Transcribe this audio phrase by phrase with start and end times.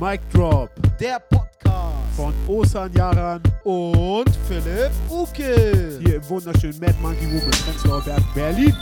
[0.00, 5.98] Mic Drop der Podcast von Osan Yaran und Philipp Uke.
[6.02, 8.74] hier im wunderschönen Mad Monkey Room in Prenzlauer Berg, Berlin.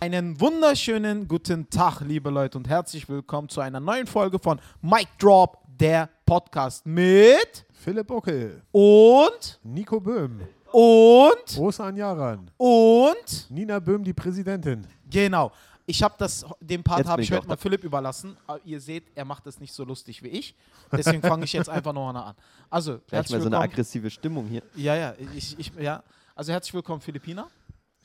[0.00, 5.06] Einen wunderschönen guten Tag, liebe Leute, und herzlich willkommen zu einer neuen Folge von Mic
[5.20, 10.40] Drop, der Podcast mit Philipp Ockel, und Nico Böhm,
[10.72, 14.84] und Osan Yaran, und Nina Böhm, die Präsidentin.
[15.08, 15.52] genau.
[15.86, 18.36] Ich habe das, den Part habe ich heute mal Philipp überlassen.
[18.46, 20.54] Aber ihr seht, er macht es nicht so lustig wie ich.
[20.92, 22.34] Deswegen fange ich jetzt einfach nochmal an.
[22.70, 24.62] Also, Gleich herzlich mal so eine aggressive Stimmung hier.
[24.74, 26.02] Ja, ja, ich, ich, ja.
[26.34, 27.48] Also herzlich willkommen, Philippina.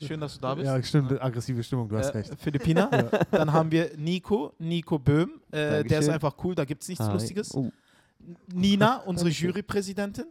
[0.02, 0.66] Schön, dass du da bist.
[0.66, 2.34] Ja, stimmt, aggressive Stimmung, du hast Äh, recht.
[2.40, 2.86] Philippina.
[3.30, 5.40] Dann haben wir Nico, Nico Böhm.
[5.50, 7.12] Äh, der ist einfach cool, da gibt es nichts Hi.
[7.12, 7.54] Lustiges.
[7.54, 7.70] Oh,
[8.48, 9.28] Nina, unsere.
[9.30, 10.26] Jurypräsidentin.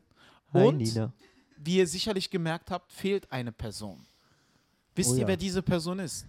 [0.54, 1.12] hi Und, Nina.
[1.58, 4.06] wie ihr sicherlich gemerkt habt, fehlt eine Person.
[4.96, 5.28] Wisst Oh ihr, ja.
[5.28, 6.26] wer diese Person ist?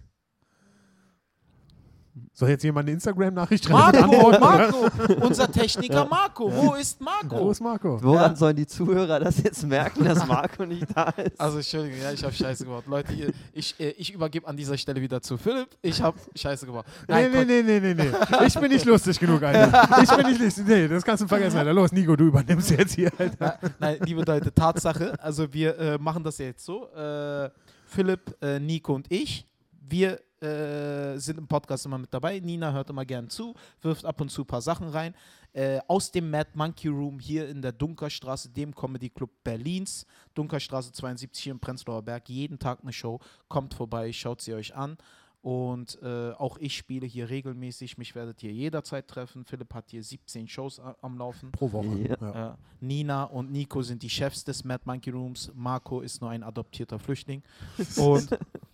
[2.33, 3.99] Soll jetzt jemand eine Instagram-Nachricht schreiben?
[4.09, 6.51] Marco, Marco, unser Techniker Marco.
[6.51, 7.09] Wo ist oder?
[7.23, 7.51] Wo Marco?
[7.51, 8.03] ist Marco?
[8.03, 8.35] Woran Ja.
[8.35, 11.39] sollen die Zuhörer das jetzt merken, dass Marco nicht da ist?
[11.39, 12.83] Also, Entschuldigung, ja, ich habe Scheiße gebaut.
[12.87, 15.69] Leute, ihr, ich, äh, ich übergebe an dieser Stelle wieder zu Philipp.
[15.81, 16.85] Ich habe Scheiße gebaut.
[17.07, 18.45] Nee, Nein, nee, nee, nee, nee, nee.
[18.47, 20.03] Ich bin nicht lustig genug, Alter.
[20.03, 20.65] Ich bin nicht lustig.
[20.67, 21.73] Nee, das kannst du vergessen, Alter.
[21.73, 23.57] Los, Nico, du übernimmst jetzt hier, Alter.
[23.61, 25.13] Nein, nein, liebe Leute, Tatsache.
[25.23, 26.89] Also wir äh, machen das ja jetzt so.
[26.93, 27.49] Äh,
[27.85, 29.45] Philipp, äh, Nico und ich,
[29.87, 32.39] wir äh, sind im Podcast immer mit dabei.
[32.39, 35.13] Nina hört immer gern zu, wirft ab und zu ein paar Sachen rein.
[35.53, 40.05] Äh, aus dem Mad Monkey Room hier in der Dunkerstraße, dem Comedy Club Berlins.
[40.33, 42.29] Dunkerstraße 72 hier im Prenzlauer Berg.
[42.29, 43.19] Jeden Tag eine Show.
[43.49, 44.97] Kommt vorbei, schaut sie euch an.
[45.41, 47.97] Und äh, auch ich spiele hier regelmäßig.
[47.97, 49.43] Mich werdet ihr jederzeit treffen.
[49.43, 51.51] Philipp hat hier 17 Shows am Laufen.
[51.51, 51.99] Pro Woche.
[52.07, 52.15] Ja.
[52.21, 52.49] Ja.
[52.51, 55.51] Äh, Nina und Nico sind die Chefs des Mad Monkey Rooms.
[55.55, 57.41] Marco ist nur ein adoptierter Flüchtling.
[57.97, 58.29] Und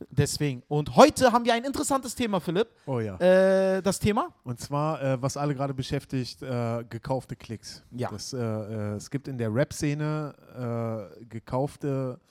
[0.09, 0.63] deswegen.
[0.67, 2.67] Und heute haben wir ein interessantes Thema, Philipp.
[2.85, 3.17] Oh ja.
[3.17, 4.33] Äh, das Thema?
[4.43, 7.83] Und zwar, äh, was alle gerade beschäftigt, äh, gekaufte Klicks.
[7.91, 8.09] Ja.
[8.09, 12.27] Das, äh, äh, es gibt in der Rap-Szene äh, gekaufte Klicks,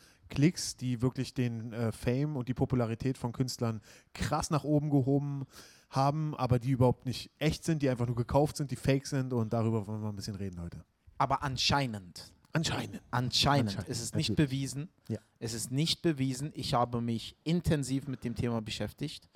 [0.76, 3.80] die wirklich den äh, Fame und die Popularität von Künstlern
[4.14, 5.46] krass nach oben gehoben
[5.90, 9.32] haben, aber die überhaupt nicht echt sind, die einfach nur gekauft sind, die fake sind
[9.32, 10.84] und darüber wollen wir ein bisschen reden heute.
[11.18, 12.32] Aber anscheinend.
[12.52, 13.02] Anscheinend.
[13.10, 13.68] Anscheinend.
[13.70, 14.50] Anscheinend, Es ist nicht natürlich.
[14.50, 14.88] bewiesen.
[15.08, 15.18] Ja.
[15.38, 16.52] Es ist nicht bewiesen.
[16.54, 19.28] Ich habe mich intensiv mit dem Thema beschäftigt.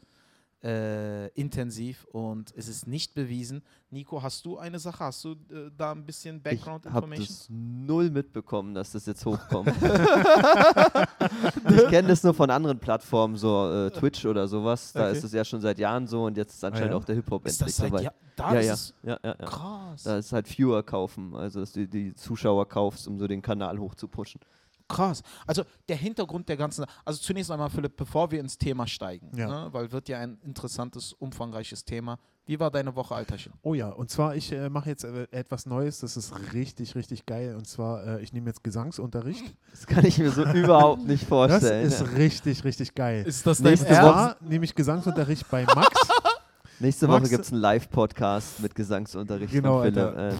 [0.63, 3.63] Äh, intensiv und es ist nicht bewiesen.
[3.89, 5.05] Nico, hast du eine Sache?
[5.05, 7.27] Hast du äh, da ein bisschen Ich Background habe Information?
[7.27, 9.73] das null mitbekommen, dass das jetzt hochkommt.
[11.71, 14.93] ich kenne das nur von anderen Plattformen, so äh, Twitch oder sowas.
[14.93, 15.17] Da Okay.
[15.17, 16.97] ist es ja schon seit Jahren so und jetzt ist anscheinend ja?
[16.99, 18.03] auch der Hip-Hop Ist das endlich dabei.
[18.05, 18.15] Jahr?
[18.37, 19.47] Da ja, ist ja, ja, ja, ja.
[19.47, 20.03] krass.
[20.03, 23.79] Da ist halt Viewer kaufen, also dass du die Zuschauer kaufst, um so den Kanal
[23.79, 24.41] hochzupushen.
[24.91, 25.23] Krass.
[25.47, 29.49] Also der Hintergrund der ganzen, also zunächst einmal Philipp, bevor wir ins Thema steigen, Ja.
[29.49, 32.19] ne, weil wird ja ein interessantes, umfangreiches Thema.
[32.47, 33.53] Wie war deine Woche, Alterchen?
[33.63, 37.25] Oh ja, und zwar, ich äh, mache jetzt äh, etwas Neues, das ist richtig, richtig
[37.25, 37.55] geil.
[37.55, 39.45] Und zwar, äh, ich nehme jetzt Gesangsunterricht.
[39.71, 41.87] Das kann ich mir so überhaupt nicht Das vorstellen.
[41.87, 43.25] ist richtig, richtig geil.
[43.25, 46.09] Ist das dein Und Nächste zwar nehme ich Gesangsunterricht bei Max.
[46.81, 50.35] Nächste Max- Woche gibt es einen Live-Podcast mit Gesangsunterricht Genau, von Philipp.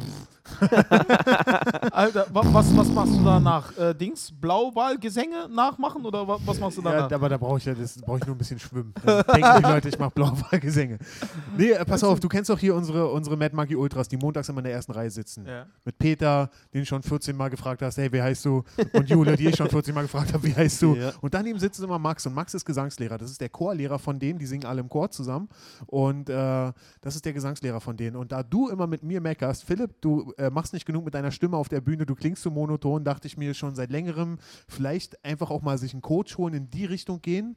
[0.61, 1.95] Alter.
[1.97, 3.77] Alter, wa- was, was machst du danach?
[3.79, 7.13] Äh, Dings, Blauwahl, Gesänge nachmachen oder wa- was machst du Ja, danach?
[7.13, 8.93] aber da brauche ich ja, das brauche ich nur ein bisschen schwimmen.
[9.05, 10.99] Dann denken die Leute, ich mache Blauwahlgesänge.
[11.57, 14.49] Nee, äh, pass auf, du kennst doch hier unsere, unsere Mad Monkey Ultras, die montags
[14.49, 15.47] immer in der ersten Reihe sitzen.
[15.47, 15.67] Ja.
[15.85, 18.65] Mit Peter, den du schon 14 Mal gefragt hast, hey, wie heißt du?
[18.93, 20.95] Und Jule, die ich schon 14 Mal gefragt habe, wie heißt du?
[20.95, 21.13] Ja.
[21.21, 23.19] Und daneben sitzt immer Max und Max ist Gesangslehrer.
[23.19, 25.49] Das ist der Chorlehrer von denen, die singen alle im Chor zusammen.
[25.87, 28.17] Und äh, das ist der Gesangslehrer von denen.
[28.17, 31.31] Und da du immer mit mir meckerst, Philipp, du äh, machst nicht genug mit deiner
[31.31, 35.23] Stimme auf der Bühne, du klingst so monoton, dachte ich mir schon seit längerem, vielleicht
[35.25, 37.57] einfach auch mal sich einen Coach holen, in die Richtung gehen.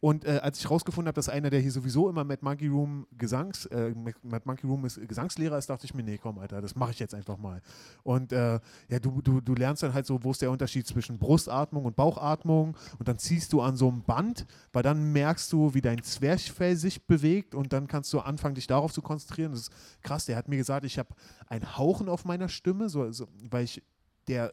[0.00, 3.06] Und äh, als ich rausgefunden habe, dass einer, der hier sowieso immer Mad Monkey Room
[3.16, 6.74] Gesangs, äh, Mad Monkey Room ist, Gesangslehrer ist, dachte ich mir, nee, komm, Alter, das
[6.74, 7.62] mache ich jetzt einfach mal.
[8.02, 11.18] Und äh, ja, du, du, du lernst dann halt so, wo ist der Unterschied zwischen
[11.18, 15.74] Brustatmung und Bauchatmung und dann ziehst du an so einem Band, weil dann merkst du,
[15.74, 19.52] wie dein Zwerchfell sich bewegt und dann kannst du anfangen, dich darauf zu konzentrieren.
[19.52, 21.14] Das ist krass, der hat mir gesagt, ich habe
[21.46, 23.82] ein Hauchen auf meiner Stimme, so, so, weil ich,
[24.28, 24.52] der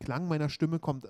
[0.00, 1.08] Klang meiner Stimme kommt äh,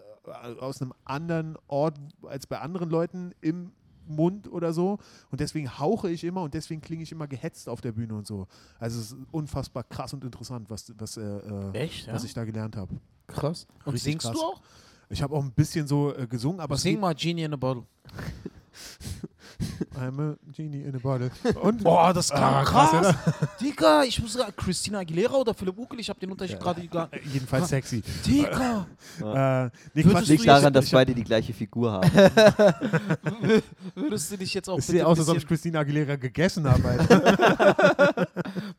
[0.60, 3.72] aus einem anderen Ort als bei anderen Leuten im
[4.06, 4.98] Mund oder so.
[5.30, 8.26] Und deswegen hauche ich immer und deswegen klinge ich immer gehetzt auf der Bühne und
[8.26, 8.46] so.
[8.78, 12.06] Also es ist unfassbar krass und interessant, was, was, äh, äh, Echt?
[12.06, 12.14] Ja?
[12.14, 12.96] was ich da gelernt habe.
[13.26, 13.66] krass.
[13.84, 14.36] Und Richtig singst krass.
[14.36, 14.62] du auch?
[15.10, 17.84] Ich habe auch ein bisschen so äh, gesungen, aber Sing mal Genie in a Bottle.
[19.98, 21.30] I'm a genie in a bottle.
[21.60, 23.16] Und Boah, das kam Ah, krass, krass.
[23.60, 27.08] Digga, ich muss sagen, Christina Aguilera oder Philipp Ukel, ich habe den Unterschied gerade gar
[27.12, 28.02] äh, jedenfalls sexy.
[28.24, 28.86] Digga,
[29.18, 32.08] Äh, nee, Würdest Quatsch, du Liegt daran, dass beide die gleiche Figur haben.
[33.94, 35.80] würdest du dich jetzt auch Es bitte sieht ein aus, als ob ich bisschen, Christina
[35.80, 36.82] Aguilera gegessen habe.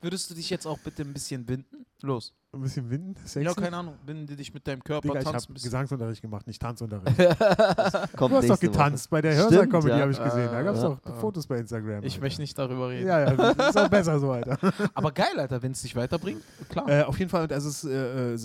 [0.01, 1.85] Würdest du dich jetzt auch bitte ein bisschen binden?
[2.01, 2.33] Los.
[2.51, 3.45] Ein bisschen winden, sexy.
[3.45, 5.67] Ja, keine Ahnung, binde dich mit deinem Körper, Digga, ich tanz ein habe bisschen.
[5.67, 7.15] Gesangsunterricht gemacht, nicht Tanzunterricht.
[8.17, 9.99] Kommt Du hast doch getanzt bei der Hörsaal-Comedy, ja.
[9.99, 10.49] habe ich gesehen.
[10.51, 11.13] Da gab es doch äh.
[11.19, 12.03] Fotos bei Instagram.
[12.03, 12.23] Ich Alter.
[12.23, 13.07] möchte nicht darüber reden.
[13.07, 14.57] Ja, ja, das ist auch besser so, Alter.
[14.95, 16.89] Aber geil, Alter, wenn es dich weiterbringt, klar.
[16.89, 18.37] Äh, auf jeden Fall, also es, äh, äh,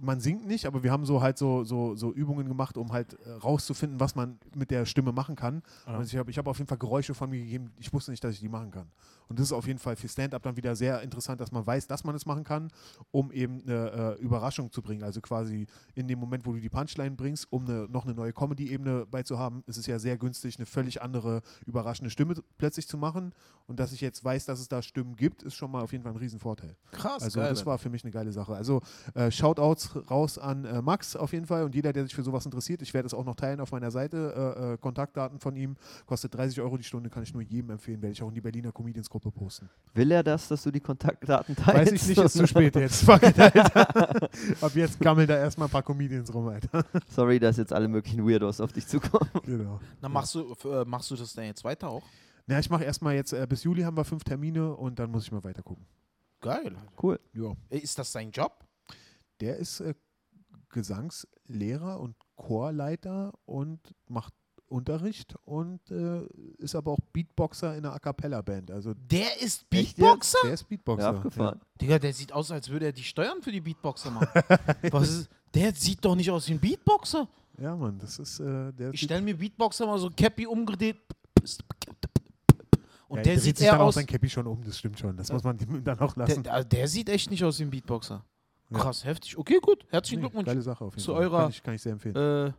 [0.00, 3.12] man singt nicht, aber wir haben so halt so, so, so Übungen gemacht, um halt
[3.12, 5.62] äh, rauszufinden, was man mit der Stimme machen kann.
[5.86, 5.98] Ja.
[5.98, 8.24] Und ich habe ich hab auf jeden Fall Geräusche von mir gegeben, ich wusste nicht,
[8.24, 8.90] dass ich die machen kann.
[9.28, 11.86] Und das ist auf jeden Fall für Stand-Up dann wieder sehr interessant, dass man weiß,
[11.86, 12.70] dass man es machen kann,
[13.10, 15.02] um eben eine äh, Überraschung zu bringen.
[15.02, 18.32] Also quasi in dem Moment, wo du die Punchline bringst, um eine, noch eine neue
[18.32, 23.32] Comedy-Ebene beizuhaben, ist es ja sehr günstig, eine völlig andere, überraschende Stimme plötzlich zu machen.
[23.66, 26.04] Und dass ich jetzt weiß, dass es da Stimmen gibt, ist schon mal auf jeden
[26.04, 26.76] Fall ein Riesenvorteil.
[26.92, 27.48] Krass, Also geil.
[27.48, 28.54] das war für mich eine geile Sache.
[28.54, 28.80] Also
[29.14, 32.44] äh, Shoutouts raus an äh, Max auf jeden Fall und jeder, der sich für sowas
[32.44, 32.80] interessiert.
[32.82, 34.54] Ich werde es auch noch teilen auf meiner Seite.
[34.58, 35.76] Äh, äh, Kontaktdaten von ihm.
[36.06, 38.00] Kostet 30 Euro die Stunde, kann ich nur jedem empfehlen.
[38.02, 38.70] Werde ich auch in die Berliner
[39.16, 39.70] Comedians-Gruppe posten.
[39.94, 41.92] Will er das, dass du die Kontaktdaten teilst?
[41.92, 43.04] Weiß ich nicht, ist zu spät jetzt.
[43.04, 44.28] Fuck it, Alter.
[44.60, 46.84] Ab jetzt gammeln da erstmal ein paar Comedians rum, Alter.
[47.08, 49.30] Sorry, dass jetzt alle möglichen Weirdos auf dich zukommen.
[49.44, 49.80] Genau.
[50.00, 52.04] Dann machst du, äh, machst du das dann jetzt weiter auch?
[52.46, 55.24] Na, ich mache erstmal jetzt, äh, bis Juli haben wir fünf Termine und dann muss
[55.24, 55.86] ich mal weiter gucken.
[56.40, 56.76] Geil.
[57.02, 57.18] Cool.
[57.32, 57.54] Ja.
[57.70, 58.64] Äh, Ist das sein Job?
[59.40, 59.94] Der ist äh,
[60.68, 64.34] Gesangslehrer und Chorleiter und macht
[64.68, 66.22] Unterricht und äh,
[66.58, 68.70] ist aber auch Beatboxer in einer A Cappella-Band.
[68.70, 70.38] Also Der ist Beatboxer?
[70.44, 71.04] der ist Beatboxer.
[71.12, 71.60] Ja, abgefahren.
[71.80, 74.28] Digga, der sieht aus, als würde er die Steuern für die Beatboxer machen.
[74.90, 77.28] Was ist, der sieht doch nicht aus wie ein Beatboxer.
[77.58, 78.92] Ja, ja Mann, das ist äh, der.
[78.92, 80.96] Ich stelle mir Beatboxer mal so Cappy umgedreht.
[83.08, 83.94] Und ja, der dreht sieht sich dann auch aus.
[83.94, 85.16] sein Cappy schon um, das stimmt schon.
[85.16, 86.42] Das muss man dann auch Der, lassen.
[86.42, 88.24] der, der sieht echt nicht aus wie ein Beatboxer.
[88.70, 88.78] Ja.
[88.78, 89.38] Krass, heftig.
[89.38, 89.86] Okay, gut.
[89.90, 91.22] Herzlichen Nee, Glückwunsch Geile Sache auf jeden zu Fall.
[91.22, 92.16] eurer- kann, ich, kann ich sehr empfehlen.
[92.16, 92.52] äh,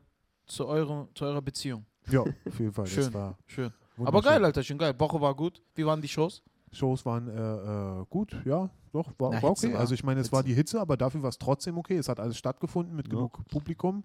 [0.45, 1.85] zu, eurer, zu eurer Beziehung.
[2.09, 2.85] Ja, auf jeden Fall.
[2.85, 3.13] Das schön.
[3.13, 3.71] war Schön.
[4.03, 4.93] Aber geil, Alter, schön geil.
[4.99, 5.61] Woche war gut.
[5.75, 6.43] Wie waren die Shows?
[6.71, 9.73] Shows waren äh, äh, gut, ja, doch, war, Na, war Hitze okay.
[9.73, 10.35] war- Also ich meine, es Hitze.
[10.35, 11.97] war die Hitze, aber dafür war es trotzdem okay.
[11.97, 13.11] Es hat alles stattgefunden mit Ja.
[13.15, 14.03] genug Publikum.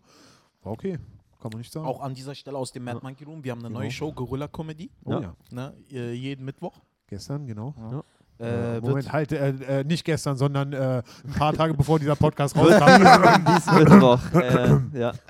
[0.62, 0.98] War okay,
[1.40, 1.84] kann man nicht sagen.
[1.86, 3.02] Auch an dieser Stelle aus dem Mad Ja.
[3.02, 3.42] Monkey Room.
[3.42, 3.80] Wir haben eine Genau.
[3.80, 4.90] neue Show, Gorilla Comedy.
[5.04, 5.20] oh Ja.
[5.20, 5.74] ja, Ne?
[5.90, 6.80] äh, Jeden Mittwoch.
[7.08, 7.74] gestern, genau.
[8.38, 11.98] Äh, Äh, wird- Moment, halt, äh, äh, nicht gestern, sondern äh, ein paar Tage bevor
[11.98, 12.86] dieser Podcast rauskam.
[13.54, 14.20] diesen Mittwoch.
[14.34, 15.12] Äh, ja.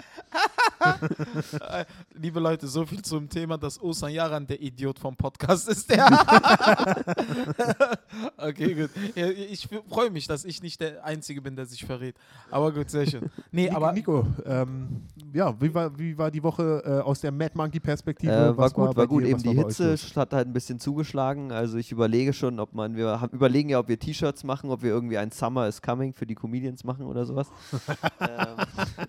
[1.72, 1.84] Äh,
[2.14, 5.90] Liebe Leute, so viel zum Thema, dass Osan Yaran der Idiot vom Podcast ist.
[5.90, 6.06] Der
[8.36, 8.90] okay, gut.
[9.14, 12.16] Ja, Ich freue mich, dass ich nicht der Einzige bin, der sich verrät.
[12.50, 13.30] Aber gut, sehr schön.
[13.50, 15.02] Nee, Nico, aber Nico ähm,
[15.32, 18.32] ja, wie war, wie war die Woche äh, aus der Mad Monkey-Perspektive?
[18.32, 19.24] Äh, war Was gut, war, gut.
[19.24, 21.52] dir, Eben die Hitze hat halt ein bisschen zugeschlagen.
[21.52, 24.82] Also ich überlege schon, ob man, wir haben, überlegen ja, ob wir T-Shirts machen, ob
[24.82, 27.48] wir irgendwie ein Summer is Coming für die Comedians machen oder sowas.
[28.20, 29.08] ähm,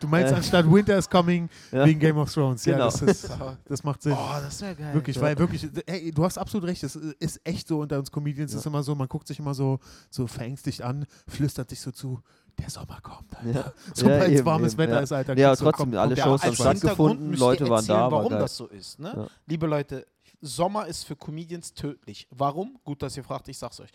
[0.00, 1.84] Du meinst äh, anstatt Winter is Coming ja.
[1.86, 2.64] wegen Game of Thrones.
[2.64, 2.84] Ja, Genau.
[2.86, 3.28] das, ist,
[3.66, 4.12] das macht Sinn.
[4.12, 4.94] oh, das wäre geil.
[4.94, 5.22] Wirklich, Ja.
[5.22, 8.58] weil wirklich, ey, du hast absolut recht, es ist echt so unter uns Comedians, Ja.
[8.58, 9.78] ist immer so, man guckt sich immer so,
[10.10, 12.20] so verängstigt an, flüstert sich so zu,
[12.58, 13.50] der Sommer kommt, Alter.
[13.60, 13.72] Ja.
[13.94, 15.00] Sobald es eben, warmes eben, Wetter ja.
[15.00, 15.38] ist, Alter.
[15.38, 16.66] Ja, trotzdem, kommt- alle Shows haben Abschweiß.
[16.66, 18.38] Als Hintergrund stattgefunden, Leute waren erzählen, da, war warum geil.
[18.40, 18.98] das so ist.
[18.98, 19.12] Ne?
[19.16, 19.26] Ja.
[19.46, 20.06] Liebe Leute,
[20.40, 22.26] Sommer ist für Comedians tödlich.
[22.30, 22.78] Warum?
[22.84, 23.90] Gut, dass ihr fragt, ich sag's euch.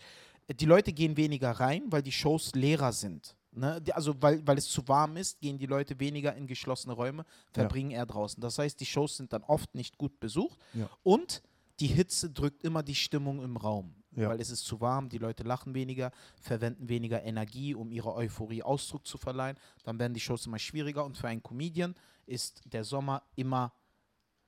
[0.58, 3.36] Die Leute gehen weniger rein, weil die Shows leerer sind.
[3.52, 3.80] Ne?
[3.80, 7.24] Die, also weil, weil es zu warm ist, gehen die Leute weniger in geschlossene Räume,
[7.52, 8.40] verbringen eher draußen.
[8.40, 10.88] Das heißt, die Shows sind dann oft nicht gut besucht Ja.
[11.02, 11.42] und
[11.80, 13.94] die Hitze drückt immer die Stimmung im Raum.
[14.12, 14.28] Ja.
[14.30, 18.62] Weil es ist zu warm, die Leute lachen weniger, verwenden weniger Energie, um ihrer Euphorie
[18.62, 19.56] Ausdruck zu verleihen.
[19.84, 21.94] Dann werden die Shows immer schwieriger und für einen Comedian
[22.26, 23.72] ist der Sommer immer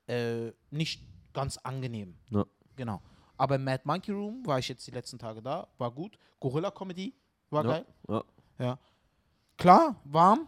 [0.09, 1.03] äh, nicht
[1.33, 2.17] ganz angenehm.
[2.31, 2.45] Ja.
[2.77, 3.01] Genau.
[3.37, 6.19] Aber im Mad Monkey Room war ich jetzt die letzten Tage da, war gut.
[6.41, 7.15] Gorilla Comedy
[7.51, 7.71] war Ja.
[7.71, 7.87] geil.
[8.59, 8.79] Ja.
[9.61, 9.77] Ja.
[9.77, 10.41] Klar, warm,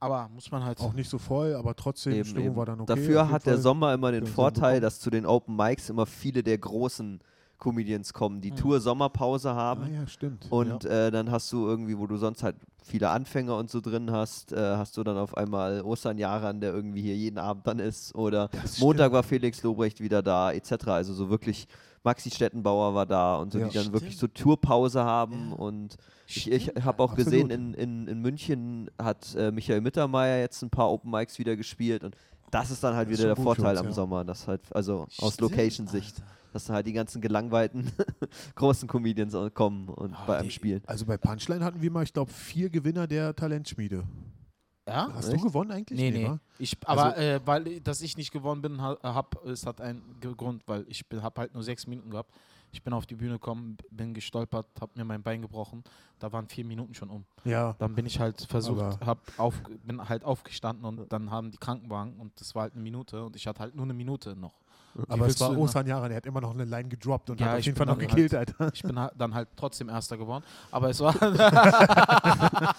[0.00, 0.80] aber muss man halt.
[0.80, 2.56] Auch nicht so voll, aber trotzdem, Eben, Stimmung eben.
[2.56, 2.94] war dann okay.
[2.94, 3.62] Dafür hat der Fall.
[3.62, 7.20] Sommer immer den Vorteil, dass zu den Open Mics immer viele der großen
[7.58, 8.56] Comedians kommen, die Mhm.
[8.56, 9.84] Tour Sommerpause haben.
[9.84, 10.46] Ah ja, stimmt.
[10.50, 14.10] Und äh, dann hast du irgendwie, wo du sonst halt viele Anfänger und so drin
[14.10, 17.78] hast, äh, hast du dann auf einmal Osan Jaran, der irgendwie hier jeden Abend dann
[17.78, 18.16] ist.
[18.16, 19.14] Oder Das Montag stimmt.
[19.14, 20.88] war Felix Lobrecht wieder da, etc.
[20.88, 21.68] Also so wirklich,
[22.04, 23.68] Maxi Stettenbauer war da und so, Ja.
[23.68, 24.38] die dann wirklich so Stimmt.
[24.38, 25.50] Tourpause haben.
[25.50, 25.56] Ja.
[25.56, 26.84] Und ich, ich Stimmt.
[26.84, 27.32] habe auch Absolut.
[27.32, 31.56] gesehen, in, in, in München hat äh, Michael Mittermeier jetzt ein paar Open Mics wieder
[31.56, 32.02] gespielt.
[32.04, 32.16] Und
[32.50, 33.92] das ist dann halt Das wieder der Vorteil uns, am.
[33.92, 36.26] Sommer, dass halt, also aus Stimmt, Location-Sicht, Alter.
[36.52, 37.90] dass dann halt die ganzen gelangweilten
[38.56, 40.82] großen Comedians auch kommen und Ah, bei einem die- spielen.
[40.86, 44.02] Also bei Punchline hatten wir mal, ich glaube, vier Gewinner der Talentschmiede.
[44.86, 45.08] Ja?
[45.14, 45.40] Hast Echt?
[45.40, 45.98] du gewonnen eigentlich?
[45.98, 46.38] Nee, nee.
[46.58, 50.02] Ich, aber Also- äh, weil dass ich nicht gewonnen bin, ha, hab, es hat einen
[50.36, 52.32] Grund, weil ich habe halt nur sechs Minuten gehabt.
[52.74, 55.84] Ich bin auf die Bühne gekommen, bin gestolpert, habe mir mein Bein gebrochen.
[56.18, 57.24] Da waren vier Minuten schon um.
[57.44, 57.74] Ja.
[57.78, 62.18] Dann bin ich halt versucht, hab auf, bin halt aufgestanden und dann haben die Krankenwagen
[62.18, 64.54] und das war halt eine Minute und ich hatte halt nur eine Minute noch.
[64.94, 67.46] Wie Aber es war Osan Yaran, er hat immer noch eine Line gedroppt und Ja,
[67.46, 68.74] hat auf ich jeden Fall bin noch dann gekillt, halt- Alter.
[68.74, 70.44] Ich bin halt dann halt trotzdem Erster geworden.
[70.70, 71.14] Aber es war.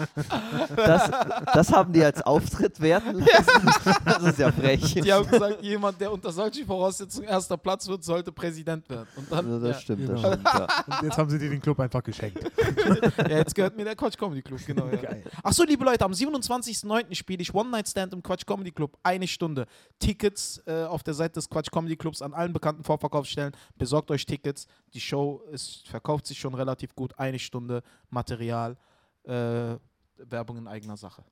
[0.76, 1.12] Das,
[1.54, 3.96] das haben die als Auftritt werten lassen.
[4.06, 4.94] Das ist ja frech.
[4.94, 9.08] die haben gesagt, jemand, der unter solchen Voraussetzungen erster Platz wird, sollte Präsident werden.
[9.16, 10.44] Und dann, Ja, ja, das stimmt, das stimmt.
[10.46, 10.68] Ja.
[10.98, 12.40] Und jetzt haben sie dir den Club einfach geschenkt.
[13.18, 14.88] ja, jetzt gehört mir der Quatsch Comedy Club, genau.
[14.88, 14.98] Ja.
[14.98, 15.24] Geil.
[15.44, 17.14] Achso, liebe Leute, am 27.09.
[17.16, 18.98] spiele ich One Night Stand im Quatsch Comedy Club.
[19.04, 19.66] Eine Stunde.
[20.00, 23.54] Tickets äh, auf der Seite des Quatsch Comedy Clubs an allen bekannten Vorverkaufsstellen.
[23.78, 24.68] Besorgt euch Tickets.
[24.94, 27.18] Die Show ist, verkauft sich schon relativ gut.
[27.18, 28.76] Eine Stunde Material.
[29.24, 29.78] Äh,
[30.18, 31.24] Werbung in eigener Sache.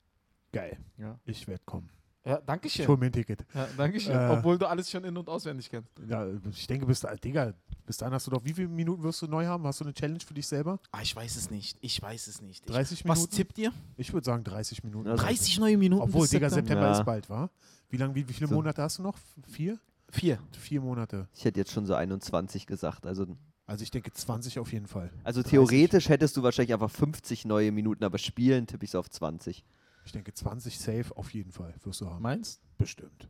[0.53, 0.77] Geil.
[0.97, 1.89] Ja, Ich werde kommen.
[2.25, 2.87] ja danke Ich schön.
[2.87, 3.45] hol mir ein Ticket.
[3.53, 4.13] Ja, danke schön.
[4.15, 5.89] Äh, Obwohl du alles schon in- und auswendig kennst.
[6.07, 7.53] Ja, ich denke, bis, da- Digga,
[7.85, 9.65] bis dahin hast du doch, wie viele Minuten wirst du neu haben?
[9.67, 10.79] Hast du eine Challenge für dich selber?
[10.91, 11.77] Ah, ich weiß es nicht.
[11.81, 12.63] Ich weiß es nicht.
[12.65, 13.35] Ich, 30 was Minuten?
[13.35, 13.73] tippt ihr?
[13.97, 15.09] Ich würde sagen 30 Minuten.
[15.09, 16.01] Also 30 neue Minuten.
[16.03, 16.97] Obwohl, bis Digga, September Ja.
[16.99, 17.49] ist bald, wa?
[17.89, 18.55] Wie, lang, wie, wie viele So.
[18.55, 19.17] Monate hast du noch?
[19.49, 19.77] Vier?
[20.11, 20.39] Vier.
[20.57, 21.27] Vier Monate.
[21.35, 23.05] Ich hätte jetzt schon so 21 gesagt.
[23.05, 23.25] Also,
[23.65, 25.11] Also ich denke 20 auf jeden Fall.
[25.23, 25.51] also 30.
[25.51, 29.63] theoretisch hättest du wahrscheinlich einfach 50 neue Minuten, aber spielen tippe ich so auf 20.
[30.05, 32.21] Ich denke 20 safe auf jeden Fall wirst du haben.
[32.21, 33.27] Meinst Bestimmt.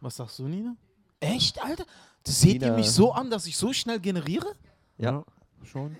[0.00, 0.76] Was sagst du, Nina?
[1.20, 1.84] Echt, Alter?
[2.24, 4.54] Das seht ihr mich so an, dass ich so schnell generiere?
[4.98, 5.24] Ja.
[5.62, 5.96] schon.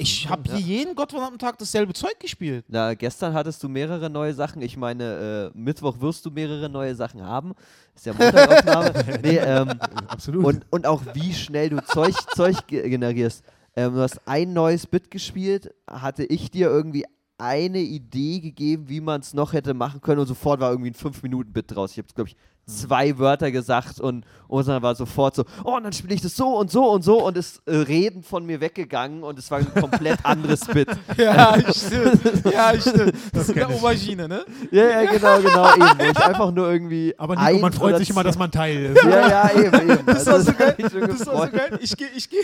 [0.00, 0.54] Ich habe Ja.
[0.54, 2.64] hier jeden gottverdammten Tag dasselbe Zeug gespielt.
[2.68, 4.62] Na, gestern hattest du mehrere neue Sachen.
[4.62, 7.52] Ich meine, äh, Mittwoch wirst du mehrere neue Sachen haben.
[7.96, 8.92] Ist ja Montagaufnahme.
[9.22, 9.70] nee, ähm,
[10.06, 10.44] Absolut.
[10.44, 13.42] und, und auch wie schnell du Zeug, Zeug ge- generierst.
[13.74, 17.04] Ähm, du hast ein neues Bit gespielt, hatte ich dir irgendwie
[17.36, 20.94] eine Idee gegeben, wie man es noch hätte machen können und sofort war irgendwie ein
[20.94, 21.92] 5-Minuten-Bit draus.
[21.92, 22.36] Ich habe, glaube ich,
[22.68, 26.56] zwei Wörter gesagt und Osan war sofort so, oh, und dann spiele ich das so
[26.56, 29.74] und so und so und ist äh, Reden von mir weggegangen und es war ein
[29.74, 30.88] komplett anderes Bit.
[31.16, 32.44] Ja, stimmt.
[32.52, 33.14] Ja, stimmt.
[33.32, 33.74] Das ist kenn eine.
[33.74, 34.44] Aubergine, ne?
[34.70, 36.10] Ja, ja, genau, genau, eben.
[36.10, 37.14] Ich einfach nur irgendwie.
[37.18, 39.02] Aber Nico, man freut sich immer, dass man Teil ist.
[39.04, 40.06] Ja, ja, eben, eben.
[40.06, 40.76] Das Also, auch so geil.
[40.78, 41.78] Das auch so geil.
[41.82, 42.36] Ich gehe ich geh,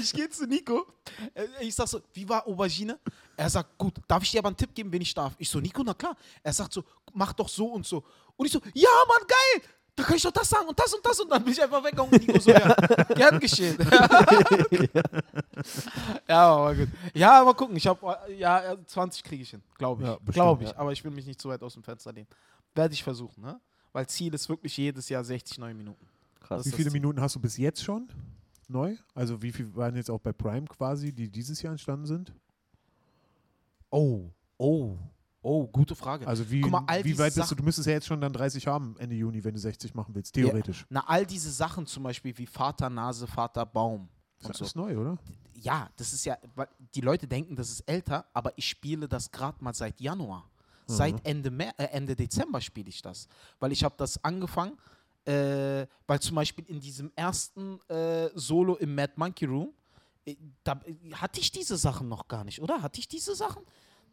[0.00, 0.86] ich geh zu Nico.
[1.34, 2.98] Äh, Ich sag so, wie war Aubergine?
[3.36, 5.32] Er sagt, gut, darf ich dir aber einen Tipp geben, wenn ich darf?
[5.38, 6.16] Ich so, Nico, na klar.
[6.42, 8.02] Er sagt so, mach doch so und so.
[8.36, 9.62] Und ich so, ja, Mann, geil.
[9.96, 11.20] Da kann ich doch das sagen und das und das.
[11.20, 12.74] Und dann bin ich einfach weggegangen und Nico so, ja,
[13.14, 13.76] gern geschehen.
[16.28, 16.88] ja, aber gut.
[17.14, 17.76] Ja, mal gucken.
[17.76, 20.08] Ich habe, ja, äh, 20 kriege ich hin, glaube ich.
[20.08, 20.70] Ja, glaube ich.
[20.70, 20.76] ja.
[20.76, 22.26] Aber ich will mich nicht zu weit aus dem Fenster lehnen.
[22.74, 23.60] Werde ich versuchen, ne?
[23.92, 26.04] Weil Ziel ist wirklich jedes Jahr 60 neue Minuten.
[26.40, 26.66] Krass.
[26.66, 26.90] Wie viele.
[26.90, 28.08] Minuten hast du bis jetzt schon
[28.68, 28.96] neu?
[29.14, 32.32] Also wie viel waren jetzt auch bei Prime quasi, die dieses Jahr entstanden sind?
[33.90, 34.98] Oh, oh,
[35.44, 36.26] oh, gute Frage.
[36.26, 37.54] Also wie, mal, wie weit bist du?
[37.54, 40.34] Du müsstest ja jetzt schon dann 30 haben Ende Juni, wenn du 60 machen willst,
[40.34, 40.86] theoretisch.
[40.88, 44.08] Na, all diese Sachen zum Beispiel wie Vater Nase, Vater Baum
[44.40, 44.64] Das ist so.
[44.64, 45.18] alles neu, oder?
[45.54, 49.30] Ja, das ist ja, weil die Leute denken, das ist älter, aber ich spiele das
[49.30, 50.48] gerade mal seit Januar.
[50.86, 53.26] Seit Ende, Mer äh, Ende Dezember spiele ich das.
[53.58, 54.76] Weil ich habe das angefangen,
[55.24, 59.72] äh, weil zum Beispiel in diesem ersten äh, Solo im Mad Monkey Room,
[60.26, 62.82] äh, da äh, hatte ich diese Sachen noch gar nicht, oder?
[62.82, 63.62] Hatte ich diese Sachen?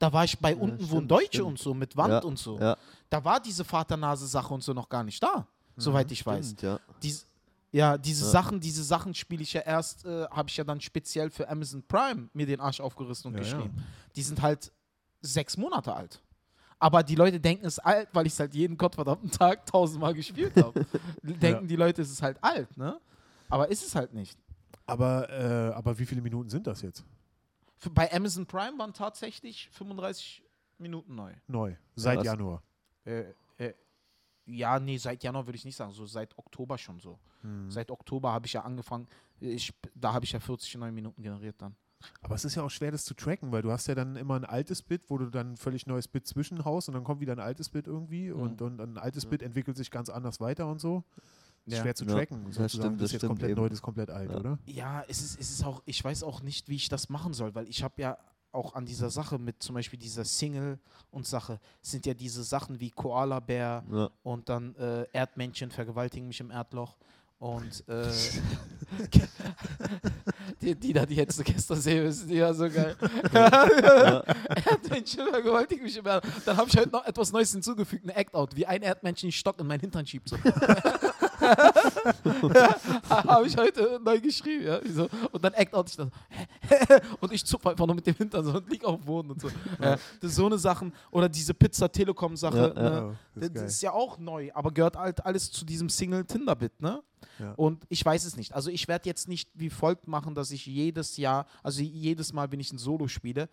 [0.01, 1.47] Da war ich bei unten wohnen stimmt, Deutsche stimmt.
[1.47, 2.57] und so, mit Wand Ja, und so.
[2.59, 2.75] Ja,
[3.09, 5.45] Da war diese Vaternase-Sache und so noch gar nicht da,
[5.77, 6.43] soweit ich weiß.
[6.47, 6.79] stimmt, ja.
[7.03, 7.27] Dies,
[7.71, 8.31] ja, diese Ja.
[8.31, 11.83] Sachen, diese Sachen spiele ich ja erst, äh, habe ich ja dann speziell für Amazon
[11.87, 13.55] Prime mir den Arsch aufgerissen und Ja, ja.
[13.57, 13.83] geschrieben.
[14.15, 14.71] Die sind halt
[15.21, 16.19] sechs Monate alt.
[16.79, 20.15] Aber die Leute denken, es ist alt, weil ich es halt jeden gottverdammten Tag tausendmal
[20.15, 20.83] gespielt habe.
[21.21, 22.99] denken die Leute, es ist halt alt, ne?
[23.49, 24.35] Aber ist es halt nicht.
[24.87, 27.03] Aber, äh, aber wie viele Minuten sind das jetzt?
[27.89, 30.43] Bei Amazon Prime waren tatsächlich 35
[30.77, 31.33] Minuten neu.
[31.47, 31.75] Neu.
[31.95, 32.25] Seit Krass.
[32.25, 32.63] Januar.
[33.05, 33.73] Äh, äh,
[34.45, 37.19] ja, nee, seit Januar würde ich nicht sagen, so seit Oktober schon so.
[37.41, 37.71] Hm.
[37.71, 39.07] Seit Oktober habe ich ja angefangen,
[39.39, 41.75] ich, da habe ich ja 40 neue Minuten generiert dann.
[42.21, 44.35] Aber es ist ja auch schwer, das zu tracken, weil du hast ja dann immer
[44.35, 47.33] ein altes Bit, wo du dann ein völlig neues Bit zwischenhaust und dann kommt wieder
[47.33, 50.79] ein altes Bit irgendwie und, und ein altes Bit entwickelt sich ganz anders weiter und
[50.79, 51.03] so.
[51.71, 51.83] Ist Ja.
[51.83, 52.45] schwer zu Ja, tracken.
[52.47, 52.69] das sozusagen.
[52.69, 53.61] stimmt, das ist das jetzt komplett eben.
[53.61, 54.37] neu, das ist komplett alt, Ja.
[54.37, 54.59] oder?
[54.65, 57.53] Ja, es ist, es ist auch, ich weiß auch nicht, wie ich das machen soll,
[57.55, 58.17] weil ich habe ja
[58.53, 60.77] auch an dieser Sache mit zum Beispiel dieser Single
[61.09, 64.09] und Sache, sind ja diese Sachen wie Koala-Bär Ja.
[64.23, 66.97] und dann äh, Erdmännchen vergewaltigen mich im Erdloch
[67.39, 68.07] und äh,
[70.61, 72.95] die, die da, die du gestern sehen müssen, die war so geil.
[73.33, 76.31] Erdmännchen vergewaltigen mich im Erdloch.
[76.45, 79.59] Dann habe ich heute noch etwas Neues hinzugefügt, eine Act-Out, wie ein Erdmännchen einen Stock
[79.59, 80.29] in meinen Hintern schiebt.
[80.29, 80.37] So.
[83.09, 84.65] Habe ich heute neu geschrieben.
[84.65, 84.79] Ja?
[84.87, 86.07] So, und dann act out ich das.
[87.19, 89.41] und ich zupfe einfach nur mit dem Hintern so und lieg auf dem Boden und
[89.41, 89.49] so.
[89.81, 90.93] Ja, das ist so eine Sachen.
[91.11, 92.73] Oder diese Pizza-Telekom-Sache.
[92.75, 92.81] Ja.
[92.81, 93.03] Ne?
[93.11, 93.65] Oh, das Das, ist geil.
[93.65, 97.01] ist ja auch neu, aber gehört halt alles zu diesem Single-Tinder-Bit, ne?
[97.55, 98.53] Und ich weiß es nicht.
[98.53, 102.51] Also ich werde jetzt nicht wie folgt machen, dass ich jedes Jahr, also jedes Mal,
[102.51, 103.49] wenn ich ein Solo spiele,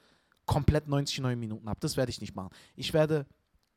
[0.46, 1.78] komplett 90 neue Minuten habe.
[1.80, 2.50] Das werde ich nicht machen.
[2.76, 3.26] Ich werde,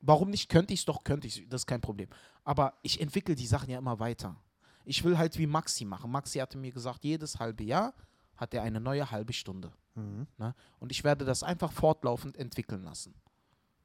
[0.02, 0.48] warum nicht?
[0.48, 2.08] Könnte ich es doch, könnte ich Das ist kein Problem.
[2.44, 4.36] Aber ich entwickle die Sachen ja immer weiter.
[4.84, 6.10] Ich will halt wie Maxi machen.
[6.10, 7.94] Maxi hatte mir gesagt, jedes halbe Jahr
[8.36, 9.72] hat er eine neue halbe Stunde.
[9.94, 10.26] Mhm.
[10.38, 10.54] Ne?
[10.80, 13.14] Und ich werde das einfach fortlaufend entwickeln lassen.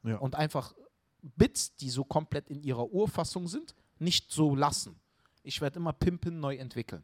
[0.04, 0.18] Ja.
[0.18, 0.74] Und einfach
[1.22, 5.00] Bits, die so komplett in ihrer Urfassung sind, nicht so lassen.
[5.44, 7.04] Ich werde immer pimpen, neu entwickeln.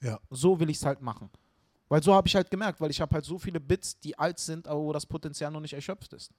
[0.00, 0.20] Ja.
[0.30, 1.30] So will ich es halt machen.
[1.88, 4.38] Weil so habe ich halt gemerkt, weil ich habe halt so viele Bits, die alt
[4.38, 6.32] sind, aber wo das Potenzial noch nicht erschöpft ist.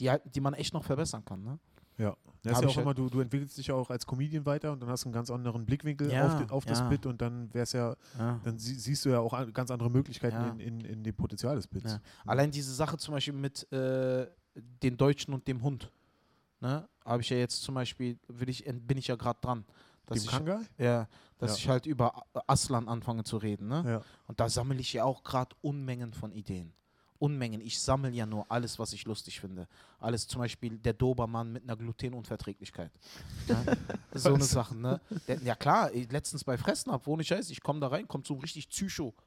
[0.00, 1.42] Die, halt, die man echt noch verbessern kann.
[1.42, 1.58] Ne?
[1.96, 4.72] Ja, das ist ja auch immer, du, du entwickelst dich ja auch als Comedian weiter
[4.72, 6.88] und dann hast du einen ganz anderen Blickwinkel Ja, auf, die, auf das ja.
[6.88, 8.40] Bit und dann wär's ja, Ja.
[8.42, 11.54] dann sie, siehst du ja auch an- ganz andere Möglichkeiten in, in, in dem Potenzial
[11.56, 11.98] des Bits.
[12.26, 15.90] Allein diese Sache zum Beispiel mit äh, den Deutschen und dem Hund.
[16.60, 16.88] Ne?
[17.04, 19.64] Habe ich ja jetzt zum Beispiel, will ich, bin ich ja gerade dran.
[20.06, 21.08] Dass Dem ich, ja,
[21.38, 23.68] dass ich halt über Aslan anfange zu reden.
[23.68, 24.02] Ne?
[24.26, 26.74] Und da sammle ich ja auch gerade Unmengen von Ideen.
[27.24, 27.62] Unmengen.
[27.62, 29.66] Ich sammle ja nur alles, was ich lustig finde.
[29.98, 32.92] Alles zum Beispiel der Dobermann mit einer Glutenunverträglichkeit.
[33.48, 33.64] Ja?
[34.12, 35.00] so eine Sache, ne?
[35.26, 38.26] Der, ja klar, letztens bei Fressen ab, wo ich weiß, ich komme da rein, kommt
[38.26, 38.68] so richtig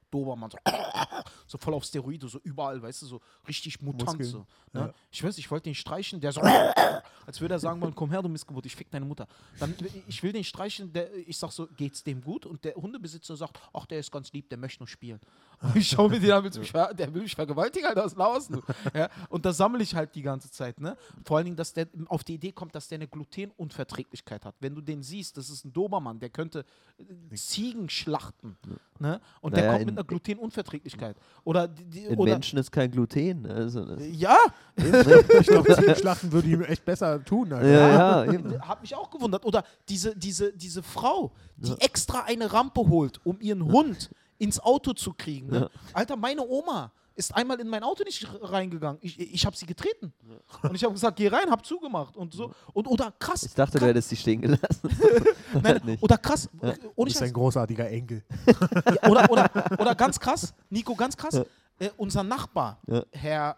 [0.07, 0.57] Psycho-Dobermann, so,
[1.47, 4.23] so voll auf Steroide, so überall, weißt du, so richtig Mutant.
[4.23, 4.79] So, ne?
[4.79, 4.93] Ja.
[5.11, 6.41] Ich weiß, ich wollte den streichen, der so,
[7.25, 9.27] als würde er sagen wollen, komm her, du Missgeburt, ich fick deine Mutter.
[9.59, 9.73] Dann,
[10.07, 12.45] ich will den streichen, der, ich sag so, geht's dem gut?
[12.45, 15.19] Und der Hundebesitzer sagt, ach, der ist ganz lieb, der möchte nur spielen.
[15.61, 18.61] Und ich schaue mir den an, mich der will mich vergewaltigen, Alter, was laust du?
[18.93, 19.09] Ja?
[19.29, 20.95] Und da sammle ich halt die ganze Zeit, ne?
[21.25, 24.55] Vor allen Dingen, dass der auf die Idee kommt, dass der eine Glutenunverträglichkeit hat.
[24.59, 26.63] Wenn du den siehst, das ist ein Dobermann, der könnte
[26.99, 28.57] äh, Ziegen schlachten,
[28.99, 29.19] ne?
[29.41, 31.17] Und der Naja, kommt in- mit einer Glutenunverträglichkeit.
[31.43, 33.45] Oder, die, die, In oder Menschen ist kein Gluten.
[33.45, 34.37] Also ja,
[34.77, 37.53] Ich glaube, Ziegenschlachten würde ihm echt besser tun.
[37.53, 37.67] Alter.
[37.69, 38.59] ja, ja, eben.
[38.67, 39.45] Hat mich auch gewundert.
[39.45, 44.93] Oder diese, diese, diese Frau, die extra eine Rampe holt, um ihren Hund ins Auto
[44.93, 45.47] zu kriegen.
[45.47, 45.69] Ne?
[45.93, 48.99] Alter, meine Oma ist einmal in mein Auto nicht reingegangen.
[49.01, 50.13] Ich, ich habe sie getreten.
[50.61, 52.15] Und ich habe gesagt, geh rein, hab zugemacht.
[52.15, 52.53] Und so.
[52.73, 53.43] Und, oder krass.
[53.43, 54.89] Ich dachte, du krass, hättest sie stehen gelassen.
[55.63, 56.03] nein, nicht.
[56.03, 56.47] Oder krass.
[56.61, 58.23] Du Ohne bist ein großartiger Enkel.
[58.47, 61.41] Ja, oder, oder, oder ganz krass, Nico, ganz krass,
[61.79, 63.03] äh, unser Nachbar, Ja.
[63.11, 63.57] Herr,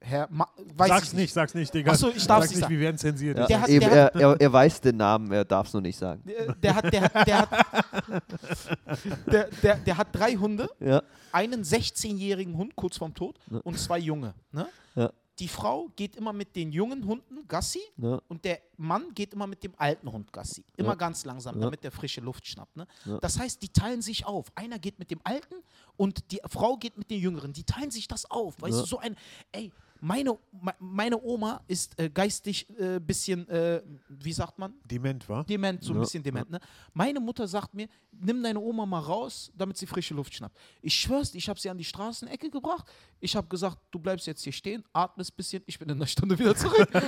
[0.00, 1.92] Herr, Ma weiß sag's ich nicht, sag's nicht, Digga.
[1.92, 2.72] Ach so, ich darf's sag's nicht nicht, sagen.
[2.74, 3.38] wir werden zensiert.
[3.38, 5.72] Ja, Der hat- eben, der er, hat- er, er weiß den Namen, er darf es
[5.72, 6.22] nur nicht sagen.
[6.24, 8.22] Der, der, hat, der, hat, der, hat,
[9.26, 13.58] der, der, der hat drei Hunde, Ja, einen 16-jährigen Hund kurz vorm Tod Ja.
[13.64, 14.34] und zwei Junge.
[14.52, 14.68] Ne?
[14.94, 15.10] Ja.
[15.38, 19.46] Die Frau geht immer mit den jungen Hunden Gassi ja, und der Mann geht immer
[19.46, 20.64] mit dem alten Hund Gassi.
[20.78, 20.94] Immer Ja.
[20.94, 21.62] ganz langsam, Ja.
[21.64, 22.74] damit der frische Luft schnappt.
[22.74, 22.86] Ne?
[23.04, 23.18] Ja.
[23.18, 24.46] Das heißt, die teilen sich auf.
[24.54, 25.56] Einer geht mit dem Alten
[25.98, 27.52] und die Frau geht mit den Jüngeren.
[27.52, 28.54] Die teilen sich das auf.
[28.62, 28.80] Weißt Ja.
[28.80, 29.14] du, so ein,
[29.52, 29.70] ey,
[30.06, 34.74] meine, me- meine Oma ist äh, geistig ein äh, bisschen, äh, wie sagt man?
[34.84, 35.42] Dement, wa?
[35.42, 36.48] Dement, so ein Ja, bisschen dement.
[36.50, 36.60] Ne?
[36.94, 40.56] Meine Mutter sagt mir, nimm deine Oma mal raus, damit sie frische Luft schnappt.
[40.80, 42.86] Ich schwör's, ich habe sie an die Straßenecke gebracht.
[43.20, 46.06] Ich habe gesagt, du bleibst jetzt hier stehen, atmest ein bisschen, ich bin in einer
[46.06, 46.88] Stunde wieder zurück.
[46.94, 47.00] Oh,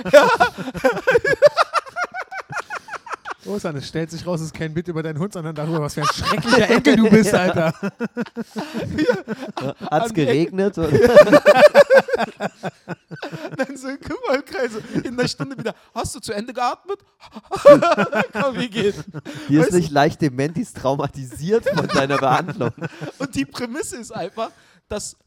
[3.57, 5.93] San, es stellt sich raus, es ist kein Bit über deinen Hund, sondern darüber, was
[5.93, 7.73] für ein schrecklicher Enkel du bist, Alter.
[9.89, 10.77] Hat es geregnet?
[10.77, 10.91] Dann
[13.77, 14.71] so im Kümmerkreis,
[15.03, 16.99] in einer Stunde wieder, hast du zu Ende geatmet?
[18.33, 18.95] Komm, wie geht?
[19.47, 22.71] die ist nicht leicht dement, die ist traumatisiert von deiner Behandlung.
[23.17, 24.51] Und die Prämisse ist einfach,
[24.87, 25.17] dass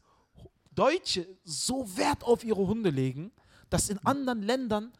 [0.73, 3.31] Deutsche so Wert auf ihre Hunde legen,
[3.69, 4.91] dass in anderen Ländern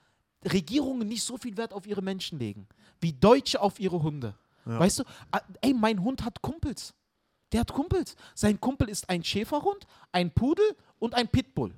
[0.51, 2.67] Regierungen nicht so viel Wert auf ihre Menschen legen,
[3.03, 4.33] wie Deutsche auf ihre Hunde.
[4.65, 4.79] Ja.
[4.79, 6.93] Weißt du, ah, ey, mein Hund hat Kumpels.
[7.51, 8.15] Der hat Kumpels.
[8.33, 10.65] Sein Kumpel ist ein Schäferhund, ein Pudel
[10.97, 11.75] und ein Pitbull.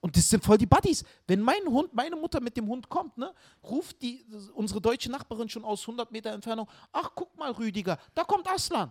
[0.00, 1.04] Und das sind voll die Buddies.
[1.28, 5.48] Wenn mein Hund, meine Mutter mit dem Hund kommt, ne, ruft die, unsere deutsche Nachbarin
[5.48, 8.90] schon aus 100 Meter Entfernung, ach, guck mal, Rüdiger, da kommt Aslan.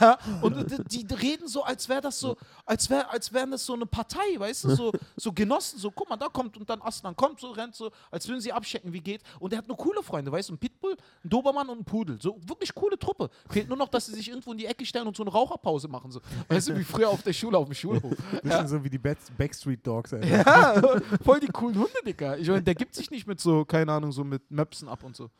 [0.00, 3.64] Ja, und die, die reden so, als wäre das so, als wäre, als wären das
[3.64, 6.82] so eine Partei, weißt du, so, so Genossen, so, guck mal, da kommt und dann
[6.82, 9.22] Aslan kommt, so rennt so, als würden sie abchecken, wie geht.
[9.38, 12.20] Und er hat nur coole Freunde, weißt du, ein Pitbull, ein Dobermann und ein Pudel.
[12.20, 13.30] So wirklich coole Truppe.
[13.48, 15.86] Fehlt nur noch, dass sie sich irgendwo in die Ecke stellen und so eine Raucherpause
[15.88, 16.10] machen.
[16.10, 16.20] So.
[16.48, 18.02] Weißt du, wie früher auf der Schule, auf dem Schulhof.
[18.42, 20.26] Bisschen so wie die Back- Backstreet Dogs, Alter.
[20.26, 20.82] Ja,
[21.24, 22.36] voll die coolen Hunde, Dicker.
[22.38, 25.14] Ich meine, der gibt sich nicht mit so, keine Ahnung, so mit Möpsen ab und
[25.16, 25.30] so.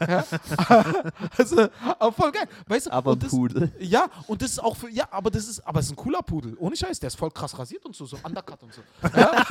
[0.00, 0.24] Ja?
[1.38, 1.68] also,
[1.98, 2.48] aber voll geil.
[2.66, 3.72] Weißt du, Aber ein und das, Pudel.
[3.78, 6.22] Ja, und das ist auch für, ja, aber das ist, aber es ist ein cooler
[6.22, 6.56] Pudel.
[6.58, 8.82] Ohne Scheiß, der ist voll krass rasiert und so, so Undercut und so.
[9.16, 9.44] Ja?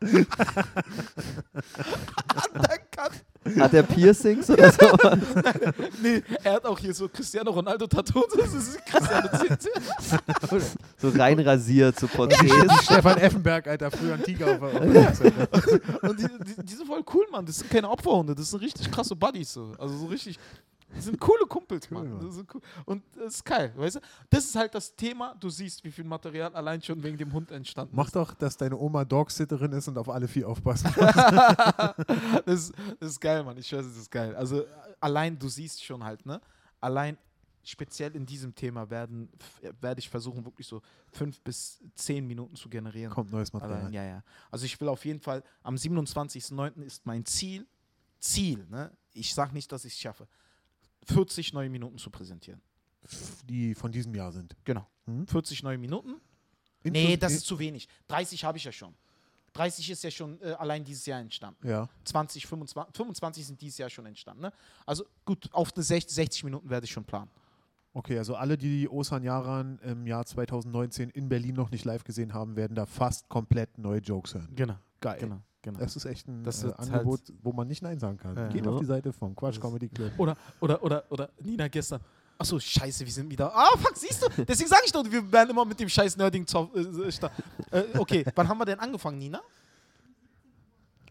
[3.60, 4.86] Hat er Piercings oder so?
[6.02, 8.26] nee, er hat auch hier so Cristiano Ronaldo Tattoos.
[8.36, 9.28] Das ist Cristiano
[10.98, 12.82] so rein rasiert, so Porträts.
[12.84, 14.80] Stefan Effenberg, Alter, früher ein Tiger auf der-.
[16.02, 17.46] Und die, die, die sind voll cool, Mann.
[17.46, 19.52] Das sind keine Opferhunde, das sind richtig krasse Buddies.
[19.52, 19.72] So.
[19.78, 20.38] Also so richtig.
[20.94, 22.18] Die sind coole Kumpels, Mann.
[22.20, 22.60] Das cool.
[22.86, 24.00] Und das ist geil, weißt du?
[24.30, 25.34] Das ist halt das Thema.
[25.38, 28.76] Du siehst, wie viel Material allein schon wegen dem Hund entstanden Mach doch, dass deine
[28.76, 30.90] Oma Dogsitterin ist und auf alle vier aufpassen.
[30.96, 33.58] das, ist, das ist geil, Mann.
[33.58, 34.34] Ich schwöre, das ist geil.
[34.34, 34.64] Also
[35.00, 36.40] allein, du siehst schon halt, ne?
[36.80, 37.18] Allein
[37.62, 39.28] speziell in diesem Thema werden
[39.80, 40.80] werde ich versuchen, wirklich so
[41.12, 43.12] fünf bis zehn Minuten zu generieren.
[43.12, 43.80] Kommt neues Material.
[43.80, 44.24] Allein, ja, ja.
[44.50, 46.82] Also ich will auf jeden Fall, am 27.09.
[46.82, 47.66] ist mein Ziel,
[48.18, 48.90] Ziel, ne?
[49.12, 50.28] Ich sage nicht, dass ich es schaffe,
[51.08, 52.60] 40 neue Minuten zu präsentieren.
[53.44, 54.54] Die von diesem Jahr sind.
[54.64, 54.86] Genau.
[55.06, 55.26] Mhm.
[55.26, 56.20] 40 neue Minuten.
[56.84, 57.88] Inklu- Nee, das ist zu wenig.
[58.08, 58.94] 30 habe ich ja schon.
[59.54, 61.66] 30 ist ja schon äh, allein dieses Jahr entstanden.
[61.66, 61.88] Ja.
[62.04, 64.42] 20, 25, 25 sind dieses Jahr schon entstanden.
[64.42, 64.52] Ne?
[64.86, 67.30] Also gut, auf eine 60, 60 Minuten werde ich schon planen.
[67.94, 72.34] Okay, also alle, die Osan Yaran im Jahr 2019 in Berlin noch nicht live gesehen
[72.34, 74.48] haben, werden da fast komplett neue Jokes hören.
[74.54, 74.78] Genau.
[75.00, 75.18] Geil.
[75.20, 75.78] Genau, genau.
[75.78, 78.36] Das ist echt ein Das äh, halt- Angebot, wo man nicht Nein sagen kann.
[78.36, 78.48] Ja.
[78.48, 78.70] Geht Ja.
[78.72, 80.12] auf die Seite vom Quatsch Comedy Club.
[80.18, 82.00] Oder, oder, oder, oder Nina gestern.
[82.40, 83.52] Achso, scheiße, wir sind wieder.
[83.54, 84.44] Ah, fuck, siehst du?
[84.44, 86.44] Deswegen sage ich doch, wir werden immer mit dem scheiß Nerding.
[86.46, 89.40] Zoff- Äh, äh, okay, wann haben wir denn angefangen, Nina?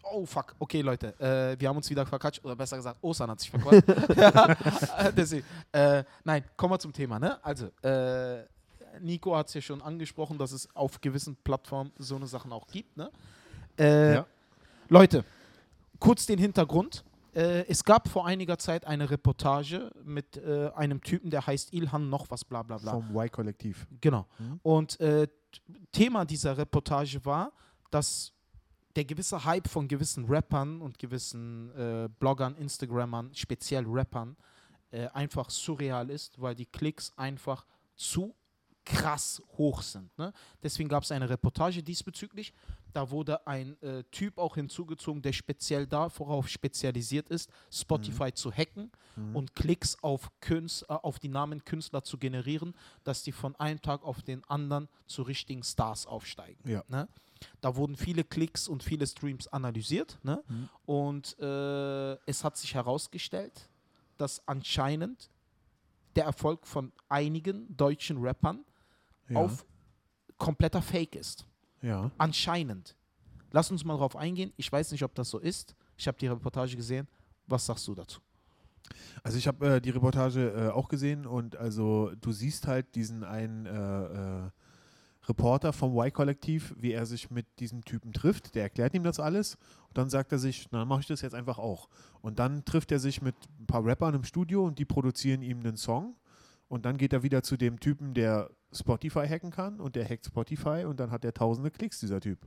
[0.10, 0.55] Oh, fuck.
[0.57, 2.43] Okay, Leute, äh, wir haben uns wieder verquatscht.
[2.45, 3.83] Oder besser gesagt, Osan hat sich verquatscht.
[4.15, 4.51] ja,
[4.99, 5.45] äh, deswegen.
[5.73, 7.43] Äh, nein, kommen wir zum Thema, ne?
[7.43, 8.43] Also, äh,
[9.01, 12.67] Nico hat es ja schon angesprochen, dass es auf gewissen Plattformen so eine Sachen auch
[12.67, 13.12] gibt, ne?
[13.77, 14.25] Äh, Ja.
[14.89, 15.26] Leute,
[16.00, 17.04] kurz den Hintergrund.
[17.34, 22.10] Äh, es gab vor einiger Zeit eine Reportage mit äh, einem Typen, der heißt Ilhan
[22.10, 22.93] noch was bla bla bla.
[22.93, 23.86] Vom Y-Kollektiv.
[24.02, 24.26] Genau.
[24.39, 24.60] Mhm.
[24.63, 25.28] Und äh,
[25.91, 27.52] Thema dieser Reportage war,
[27.91, 28.34] dass
[28.95, 34.36] der gewisse Hype von gewissen Rappern und gewissen äh, Bloggern, Instagrammern, speziell Rappern,
[34.91, 38.34] äh, einfach surreal ist, weil die Klicks einfach zu
[38.88, 40.17] krass hoch sind.
[40.17, 40.32] Ne?
[40.63, 42.54] Deswegen gab es eine Reportage diesbezüglich.
[42.93, 48.91] Da wurde ein äh, Typ auch hinzugezogen, der speziell darauf spezialisiert ist, Spotify zu hacken
[49.34, 52.73] und Klicks auf, Künst, äh, auf die Namen Künstler zu generieren,
[53.04, 56.69] dass die von einem Tag auf den anderen zu richtigen Stars aufsteigen.
[56.69, 56.84] Ja.
[56.88, 57.08] Ne?
[57.62, 60.17] Da wurden viele Klicks und viele Streams analysiert.
[60.23, 60.43] Ne?
[60.47, 60.69] Mhm.
[60.86, 63.69] Und äh, es hat sich herausgestellt,
[64.17, 65.30] dass anscheinend
[66.15, 68.65] der Erfolg von einigen deutschen Rappern
[69.30, 69.40] Ja.
[69.40, 69.66] auf
[70.38, 71.46] kompletter Fake ist.
[71.82, 72.12] ja.
[72.18, 72.96] Anscheinend.
[73.52, 74.52] Lass uns mal drauf eingehen.
[74.58, 75.76] Ich weiß nicht, ob das so ist.
[75.96, 77.08] Ich habe die Reportage gesehen.
[77.48, 78.20] Was sagst du dazu?
[79.24, 83.24] Also ich habe äh, die Reportage äh, auch gesehen und also du siehst halt diesen
[83.24, 84.50] einen äh, äh,
[85.28, 88.56] Reporter vom Y-Kollektiv, wie er sich mit diesem Typen trifft.
[88.56, 89.56] Der erklärt ihm das alles
[89.90, 91.90] und dann sagt er sich, na, dann mache ich das jetzt einfach auch.
[92.22, 95.60] Und dann trifft er sich mit ein paar Rappern im Studio und die produzieren ihm
[95.60, 96.16] einen Song.
[96.70, 100.25] Und dann geht er wieder zu dem Typen, der Spotify hacken kann und der hackt
[100.25, 102.39] Spotify und dann hat er tausende Klicks, dieser Typ.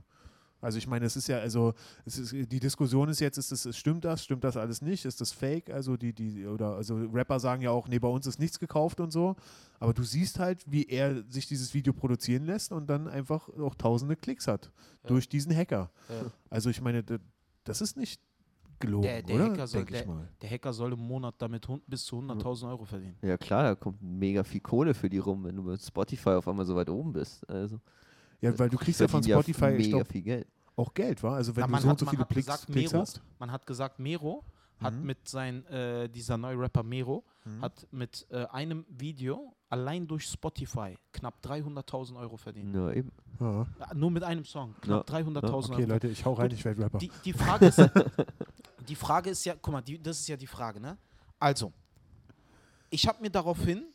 [0.63, 1.73] Also ich meine, es ist ja, also
[2.05, 5.31] ist, die Diskussion ist jetzt, ist das, stimmt das, stimmt das alles nicht, ist das
[5.31, 5.71] fake?
[5.71, 8.99] Also die, die, oder also Rapper sagen ja auch, nee, bei uns ist nichts gekauft
[8.99, 9.35] und so.
[9.79, 13.73] Aber du siehst halt, wie er sich dieses Video produzieren lässt und dann einfach auch
[13.73, 14.71] tausende Klicks hat
[15.03, 15.07] Ja.
[15.09, 15.89] durch diesen Hacker.
[16.09, 16.31] Ja.
[16.51, 17.03] Also ich meine,
[17.63, 18.21] das ist nicht
[18.81, 19.45] gelogen, Der- der oder?
[19.45, 20.27] Hacker soll- der- mal.
[20.41, 23.15] Der Hacker soll im Monat damit bis zu 100.000 Euro verdienen.
[23.21, 26.47] Ja klar, da kommt mega viel Kohle für die rum, wenn du mit Spotify auf
[26.47, 27.49] einmal so weit oben bist.
[27.49, 27.79] Also
[28.41, 30.47] Ja, weil du kriegst ja von Spotify mega glaub, viel Geld.
[30.75, 31.35] auch Geld, wa?
[31.35, 32.91] Also wenn Na, du man so hat- und so man viele hat Klicks, gesagt, Klicks
[32.91, 33.21] Mero, hast.
[33.39, 34.43] Man hat gesagt, Mero
[34.79, 35.03] hat Mhm.
[35.05, 37.61] mit sein, äh, dieser neue Rapper Mero, Mhm.
[37.61, 42.75] hat mit äh, einem Video allein durch Spotify knapp 300.000 Euro verdient.
[42.75, 43.11] Ja, eben.
[43.39, 43.65] Ja.
[43.79, 45.93] Ja, Nur mit einem Song, knapp 300.000 Okay, Euro.
[45.93, 46.97] Leute, ich hau rein, Gut, ich werde Rapper.
[46.97, 47.77] Die, die, Frage ist,
[48.91, 50.97] die Frage ist ja, guck mal, die, das ist ja die Frage, ne?
[51.39, 51.71] Also,
[52.89, 53.85] ich habe mir daraufhin,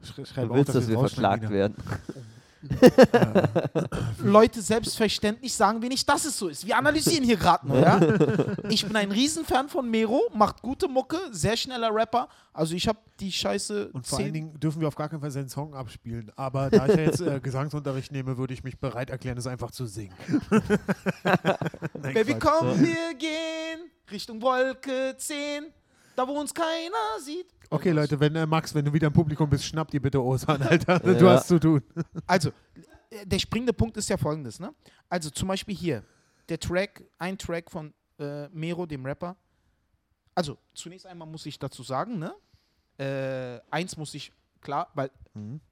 [0.04, 1.50] Sch- Du auch, willst, dass wir verklagt wieder.
[1.52, 1.76] werden.
[4.22, 6.66] Leute, selbstverständlich sagen wir nicht, dass es so ist.
[6.66, 8.00] Wir analysieren hier gerade nur, ja?
[8.68, 12.28] Ich bin ein Riesenfan von Mero, macht gute Mucke, sehr schneller Rapper.
[12.52, 15.30] Also ich habe die Scheiße Und vor allen Dingen dürfen wir auf gar keinen Fall
[15.30, 16.32] seinen Song abspielen.
[16.36, 19.70] Aber da ich ja jetzt äh, Gesangsunterricht nehme, würde ich mich bereit erklären, es einfach
[19.70, 20.14] zu singen.
[20.50, 22.40] Nein, Baby, Quatsch.
[22.58, 25.66] komm, wir gehen Richtung Wolke 10,
[26.14, 27.46] da wo uns keiner sieht.
[27.70, 30.62] Okay, Leute, wenn äh, Max, wenn du wieder im Publikum bist, schnapp dir bitte Osan,
[30.62, 30.98] Alter.
[31.00, 31.32] Du Ja.
[31.32, 31.82] hast zu tun.
[32.26, 32.50] Also,
[33.10, 34.74] äh, der springende Punkt ist ja folgendes, ne?
[35.08, 36.02] Also zum Beispiel hier,
[36.48, 39.36] der Track, ein Track von äh, Mero, dem Rapper.
[40.34, 42.34] Also, zunächst einmal muss ich dazu sagen, ne?
[42.98, 45.10] Äh, eins muss ich, klar, weil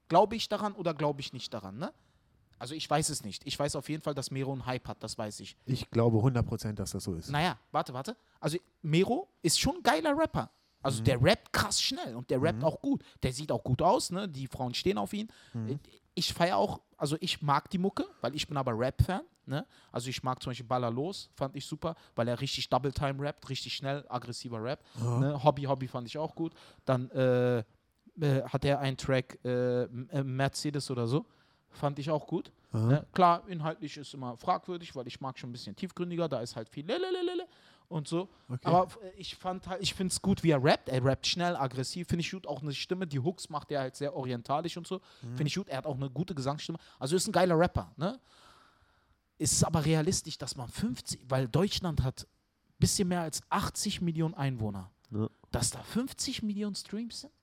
[0.09, 1.91] glaube ich daran oder glaube ich nicht daran, ne?
[2.59, 3.41] Also ich weiß es nicht.
[3.45, 5.57] Ich weiß auf jeden Fall, dass Mero einen Hype hat, das weiß ich.
[5.65, 7.29] Ich glaube 100%, dass das so ist.
[7.29, 8.15] Naja, warte, warte.
[8.39, 10.49] Also Mero ist schon ein geiler Rapper.
[10.85, 13.03] Also der rappt krass schnell und der rappt auch gut.
[13.23, 14.29] Der sieht auch gut aus, ne?
[14.29, 15.27] Die Frauen stehen auf ihn.
[16.13, 19.21] Ich feiere auch, also ich mag die Mucke, weil ich bin aber Rap-Fan.
[19.47, 19.65] Ne?
[19.91, 23.49] Also ich mag zum Beispiel Baller Los, fand ich super, weil er richtig Double-Time rappt,
[23.49, 24.83] richtig schnell, aggressiver Rap.
[25.19, 25.43] Ne?
[25.43, 26.53] Hobby, Hobby fand ich auch gut.
[26.85, 27.63] Dann äh, äh,
[28.43, 31.25] hat er einen Track, äh, äh, Mercedes oder so,
[31.71, 32.51] fand ich auch gut.
[32.71, 33.05] Ne?
[33.13, 36.69] Klar, inhaltlich ist immer fragwürdig, weil ich mag schon ein bisschen tiefgründiger, da ist halt
[36.69, 37.47] viel Lelelelele
[37.87, 38.29] und so.
[38.49, 38.59] Okay.
[38.63, 40.89] Aber äh, ich fand halt, ich finde es gut, wie er rappt.
[40.89, 42.47] Er rappt schnell, aggressiv, finde ich gut.
[42.47, 45.01] Auch eine Stimme, die Hooks macht er halt sehr orientalisch und so.
[45.21, 45.69] Finde ich gut.
[45.69, 46.77] Er hat auch eine gute Gesangsstimme.
[46.99, 48.19] Also ist ein geiler Rapper, ne?
[49.37, 54.33] Ist aber realistisch, dass man 50, weil Deutschland hat ein bisschen mehr als 80 Millionen
[54.33, 54.91] Einwohner.
[55.11, 55.27] Ja.
[55.51, 57.33] Dass da 50 Millionen Streams sind?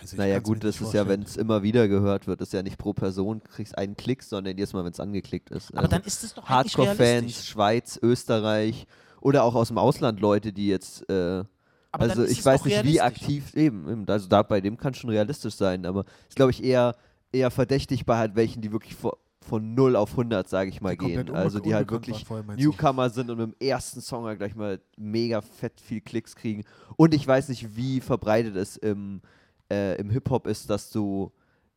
[0.00, 2.78] Also Naja, gut, das ist ja, wenn es immer wieder gehört wird, ist ja nicht
[2.78, 5.70] pro Person, kriegst einen Klick, sondern jedes Mal, wenn es angeklickt ist.
[5.70, 7.46] Aber Also dann ist es doch eigentlich Hardcore-Fans.
[7.46, 8.86] Schweiz, Österreich
[9.24, 11.42] oder auch aus dem Ausland Leute, die jetzt, äh,
[11.90, 15.54] also ich weiß nicht, wie aktiv, eben, eben, also da bei dem kann schon realistisch
[15.54, 16.94] sein, aber ist, glaube ich, eher,
[17.32, 20.96] eher verdächtig bei halt welchen, die wirklich vor, von 0 auf 100, sage ich mal,
[20.96, 21.34] Die gehen.
[21.34, 22.26] Also die halt wirklich?
[22.56, 26.64] Newcomer sind und mit dem ersten Song halt gleich mal mega fett viel Klicks kriegen.
[26.96, 29.22] Und ich weiß nicht, wie verbreitet es im,
[29.70, 31.32] äh, im Hip-Hop ist, dass du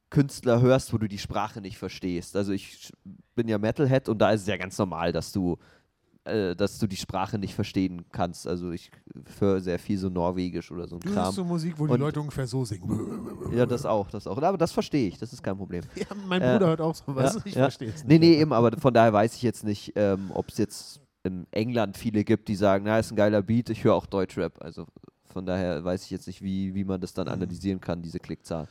[0.09, 2.35] Künstler hörst, wo du die Sprache nicht verstehst.
[2.35, 2.91] Also ich
[3.35, 5.57] bin ja Metalhead und da ist es ja ganz normal, dass du
[6.27, 8.47] äh, dass du die Sprache nicht verstehen kannst.
[8.47, 8.91] Also ich
[9.39, 11.33] höre sehr viel so Norwegisch oder so ein Du Kram.
[11.33, 13.51] so Musik, wo die Und- Leute ungefähr so singen.
[13.55, 14.37] Ja, das auch, das auch.
[14.41, 15.83] Aber das verstehe ich, das ist kein Problem.
[15.95, 17.35] Ja, mein Äh, Bruder hört auch so was.
[17.35, 17.61] ja, ich ja.
[17.61, 18.29] verstehe es Nee, nicht.
[18.29, 21.97] nee, eben, aber von daher weiß ich jetzt nicht, ähm, ob es jetzt in England
[21.97, 24.61] viele gibt, die sagen, na, ist ein geiler Beat, ich höre auch Deutschrap.
[24.61, 24.85] Also
[25.25, 27.15] von daher weiß ich jetzt nicht, wie, wie man das Mhm.
[27.15, 28.67] dann analysieren kann, diese Klickzahl.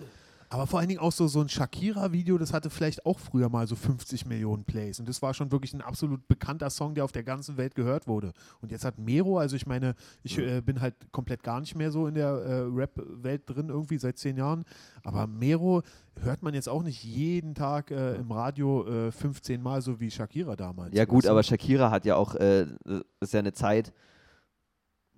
[0.48, 3.66] Aber vor allen Dingen auch so, so ein Shakira-Video, das hatte vielleicht auch früher mal
[3.66, 5.00] so 50 Millionen Plays.
[5.00, 8.06] Und das war schon wirklich ein absolut bekannter Song, der auf der ganzen Welt gehört
[8.06, 8.32] wurde.
[8.60, 11.90] Und jetzt hat Mero, also ich meine, ich äh, bin halt komplett gar nicht mehr
[11.90, 14.64] so in der äh, Rap-Welt drin, irgendwie seit zehn Jahren.
[15.02, 15.82] Aber Mero
[16.20, 20.10] hört man jetzt auch nicht jeden Tag äh, im Radio äh, 15 Mal, so wie
[20.10, 20.94] Shakira damals.
[20.94, 23.92] Ja gut, aber Shakira hat ja auch, äh, das ist ja eine Zeit,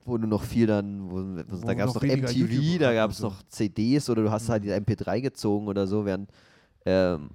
[0.09, 2.93] wo du noch viel dann, wo, wo, da Wo gab es noch noch MTV, da
[2.95, 6.31] gab es noch CDs oder du hast halt die MP3 gezogen oder so, während
[6.87, 7.29] ähm,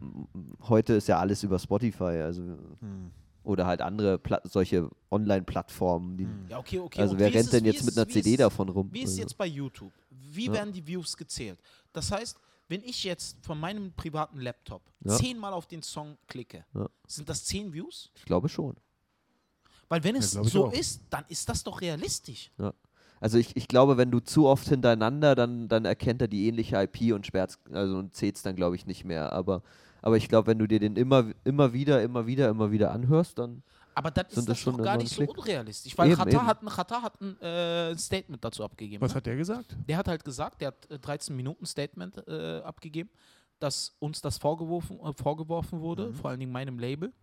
[0.68, 3.12] heute ist ja alles über Spotify, also Hm.
[3.44, 7.02] oder halt andere Pla solche Online-Plattformen, die Ja, okay, okay.
[7.02, 8.90] Also und wer rennt es- denn jetzt ist- mit einer CD ist- davon rum?
[8.92, 9.92] Wie ist Also, jetzt bei YouTube?
[10.10, 10.54] Wie Ja.
[10.54, 11.60] werden die Views gezählt?
[11.92, 12.38] Das heißt,
[12.70, 15.16] wenn ich jetzt von meinem privaten Laptop Ja.
[15.18, 16.88] zehnmal auf den Song klicke, Ja.
[17.08, 18.10] sind das zehn Views?
[18.16, 18.76] ich glaube schon.
[19.90, 22.52] Weil wenn Ja, es ich so ist, dann ist das doch realistisch.
[23.20, 26.76] Also ich, ich glaube, wenn du zu oft hintereinander, dann, dann erkennt er die ähnliche
[26.82, 29.32] IP und sperrt also und zählt es dann, glaube ich, nicht mehr.
[29.32, 29.62] Aber,
[30.02, 33.40] aber ich glaube, wenn du dir den immer, immer wieder, immer wieder, immer wieder anhörst,
[33.40, 33.64] dann
[33.96, 35.38] Aber dann Sind ist das das schon doch gar nicht so Klick?
[35.38, 35.98] unrealistisch.
[35.98, 36.48] Weil Eben, Qatar eben.
[36.48, 39.02] hat, ein, Qatar hat ein äh, Statement dazu abgegeben.
[39.02, 39.16] Was ne?
[39.18, 39.78] hat der gesagt?
[39.88, 43.10] Der hat halt gesagt, der hat äh, 13 Minuten Statement äh, abgegeben,
[43.60, 46.14] dass uns das vorgeworfen, äh, vorgeworfen wurde, Mhm.
[46.16, 47.14] vor allen Dingen meinem Label.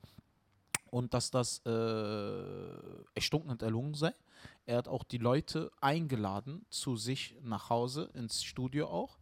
[0.90, 2.74] Und dass das äh,
[3.14, 4.14] erstunken und erlungen sei.
[4.66, 9.18] Er hat auch die Leute eingeladen zu sich nach Hause, ins Studio auch,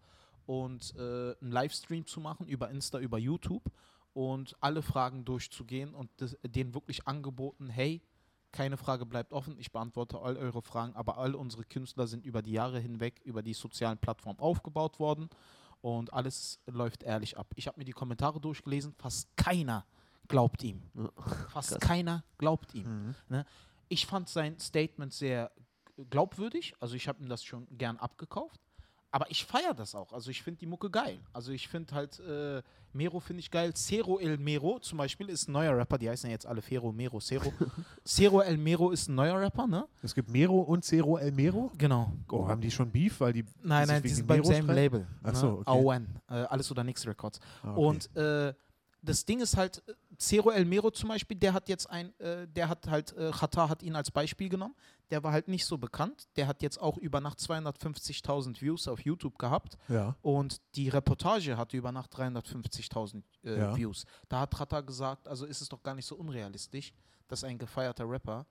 [0.46, 3.70] und äh, einen Livestream zu machen über Insta, über YouTube
[4.14, 8.02] und alle Fragen durchzugehen und das, denen wirklich angeboten, hey,
[8.50, 12.40] keine Frage bleibt offen, ich beantworte all eure Fragen, aber all unsere Künstler sind über
[12.40, 15.28] die Jahre hinweg über die sozialen Plattformen aufgebaut worden
[15.82, 17.52] und alles läuft ehrlich ab.
[17.56, 19.84] Ich habe mir die Kommentare durchgelesen, fast keiner
[20.28, 20.82] glaubt ihm.
[21.50, 21.80] Fast Krass.
[21.80, 23.06] keiner glaubt ihm.
[23.06, 23.14] Mhm.
[23.28, 23.46] Ne?
[23.88, 25.50] Ich fand sein Statement sehr
[26.10, 28.60] glaubwürdig, also ich habe ihm das schon gern abgekauft.
[29.10, 30.12] Aber ich feiere das auch.
[30.12, 31.18] Also ich finde die Mucke geil.
[31.32, 32.62] Also ich finde halt, äh,
[32.92, 33.72] Mero finde ich geil.
[33.72, 35.96] Cero El Mero zum Beispiel ist ein neuer Rapper.
[35.96, 37.50] Die heißen ja jetzt alle Fero, Mero, Cero.
[38.04, 39.88] Cero El Mero ist ein neuer Rapper, ne?
[40.02, 41.72] Es gibt Mero und Cero El Mero.
[41.78, 42.12] Genau.
[42.30, 44.74] Oh, haben die schon Beef, weil die Nein, nein, die sind beim selben streiten?
[44.74, 45.06] Label.
[45.22, 45.52] Ach ne?
[45.52, 45.70] okay.
[45.70, 46.06] AON.
[46.28, 47.40] Äh, alles oder nix Records.
[47.62, 47.80] Ah, okay.
[47.80, 48.52] Und äh,
[49.00, 49.82] das Ding ist halt,
[50.18, 53.68] Cero El Mero zum Beispiel, der hat jetzt ein, äh, der hat halt, äh, Qatar
[53.68, 54.74] hat ihn als Beispiel genommen.
[55.10, 56.26] Der war halt nicht so bekannt.
[56.36, 59.78] Der hat jetzt auch über Nacht 250.000 Views auf YouTube gehabt.
[59.88, 60.16] ja.
[60.22, 63.76] Und die Reportage hatte über Nacht 350.000 äh, Ja.
[63.76, 64.04] Views.
[64.28, 66.92] Da hat Qatar gesagt, also ist es doch gar nicht so unrealistisch,
[67.28, 68.44] dass ein gefeierter Rapper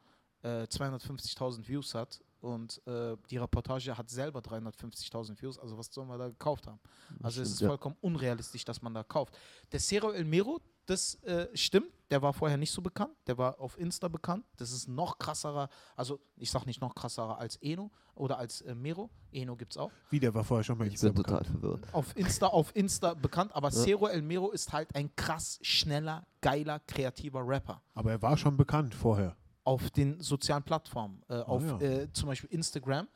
[0.44, 5.58] äh, 250.000 Views hat und äh, die Reportage hat selber 350.000 Views.
[5.60, 6.80] Also was sollen wir da gekauft haben?
[7.22, 7.68] Also es stimmt, ist ja.
[7.68, 9.36] vollkommen unrealistisch, dass man da kauft.
[9.72, 13.60] Der Cero El Mero, das äh, stimmt, der war vorher nicht so bekannt, der war
[13.60, 14.46] auf Insta bekannt.
[14.56, 18.74] Das ist noch krasserer, also ich sag nicht noch krasserer als Eno oder als äh,
[18.74, 19.10] Mero.
[19.32, 19.92] Eno gibt es auch.
[20.10, 21.60] Wie, der war vorher schon mal Ich Insta bin total bekannt.
[21.60, 21.94] verwirrt.
[21.94, 23.84] Auf Insta, auf Insta bekannt, aber Ja.
[23.84, 27.82] Cero El Mero ist halt ein krass schneller, geiler, kreativer Rapper.
[27.94, 29.36] Aber er war schon bekannt vorher.
[29.66, 31.78] Auf den sozialen Plattformen, äh, auf ja.
[31.82, 33.10] äh, zum Beispiel Instagram,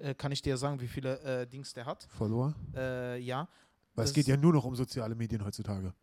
[0.00, 2.06] äh, kann ich dir sagen, wie viele äh, Dings der hat.
[2.10, 2.54] Follower.
[2.76, 3.48] Äh, ja.
[3.94, 5.94] Weil es geht ja nur noch um soziale Medien heutzutage.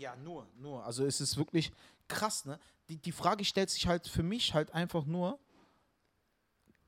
[0.00, 0.82] Ja, nur, nur.
[0.82, 1.70] Also es ist wirklich
[2.08, 2.58] krass, ne?
[2.88, 5.38] Die, die Frage stellt sich halt für mich halt einfach nur,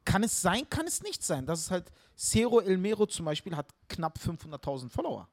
[0.07, 1.44] kann es sein, kann es nicht sein?
[1.44, 5.29] Das ist halt, Cero El Mero zum Beispiel hat knapp 500.000 Follower.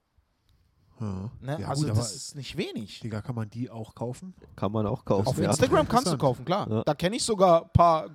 [1.00, 1.32] Ja.
[1.40, 1.62] Ne?
[1.62, 3.00] Ja, also gut, aber, das ist nicht wenig.
[3.00, 4.36] Digga, kann man die auch kaufen?
[4.58, 5.28] Kann man auch kaufen.
[5.28, 5.50] Auf ja.
[5.50, 6.70] Instagram kannst du kaufen, klar.
[6.70, 6.84] Ja.
[6.84, 8.10] Da kenne ich sogar ein paar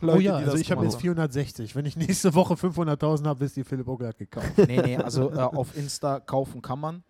[0.00, 1.74] Leute, oh ja, die also das ich habe jetzt 460.
[1.74, 4.58] Wenn ich nächste Woche 500.000 habe, wisst ihr, Philipp Ogler hat gekauft.
[4.58, 7.02] Nee, nee, also äh, auf Insta kaufen kann man.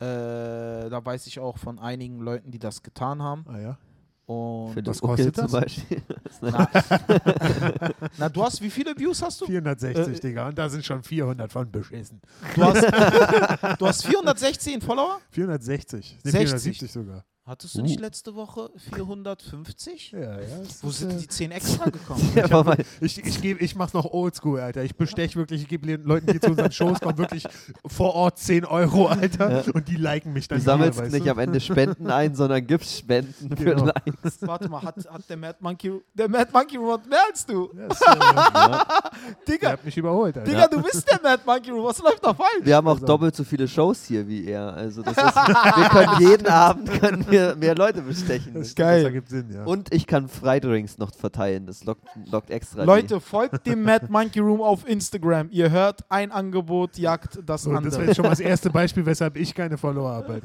[0.00, 3.44] Äh, da weiß ich auch von einigen Leuten, die das getan haben.
[3.48, 3.78] Ah ja.
[4.26, 5.52] Und Für Was das kostet zum das?
[5.52, 6.02] Beispiel.
[6.42, 6.68] na,
[8.18, 9.46] na, du hast, wie viele Views hast du?
[9.46, 10.48] 460, Äh, Digga.
[10.48, 12.20] Und da sind schon 400 von beschissen.
[12.54, 12.82] Du hast,
[13.78, 15.18] du hast 416 Follower?
[15.30, 16.18] 460.
[16.24, 16.48] Nee, 60.
[16.50, 17.24] 470 sogar.
[17.48, 17.82] Hattest du Uh.
[17.84, 20.12] nicht letzte Woche 450?
[20.12, 20.46] Ja, ja.
[20.82, 22.30] Wo sind äh, die 10 extra gekommen?
[22.34, 24.82] Ja, aber mal- Ich, ich, geb, ich mach's noch oldschool, Alter.
[24.84, 27.44] Ich bestech wirklich, ich gebe den Leuten, die zu unseren Shows kommen, wirklich
[27.86, 29.64] vor Ort 10 Euro, Alter.
[29.66, 29.72] Ja.
[29.72, 31.30] Und die liken mich dann Du sammelst hier, nicht du?
[31.30, 33.86] am Ende Spenden ein, sondern gibst Spenden für Genau.
[33.86, 34.38] Likes.
[34.42, 37.70] Warte mal, hat, hat der Mad Monkey, der Mad Monkey Room hat mehr als du?
[37.74, 38.06] Ja, ist, äh,
[39.46, 40.50] der Digga, hat mich überholt, Alter.
[40.50, 41.84] Digga, du bist der Mad Monkey Room.
[41.84, 42.50] Was läuft da falsch?
[42.62, 44.74] Wir haben auch Also- doppelt so viele Shows hier wie er.
[44.74, 48.54] Also das ist, wir können jeden Abend können wir mehr Leute bestechen.
[48.54, 49.02] Das, geil.
[49.02, 49.64] Das ergibt Sinn, ja.
[49.64, 51.66] Und ich kann Freidrinks noch verteilen.
[51.66, 52.84] Das lockt, lockt extra.
[52.84, 55.48] Leute, folgt dem Mad Monkey Room auf Instagram.
[55.50, 57.92] Ihr hört, ein Angebot jagt das so, das andere.
[57.96, 60.40] wäre jetzt schon mal das erste Beispiel, weshalb ich keine Follower habe.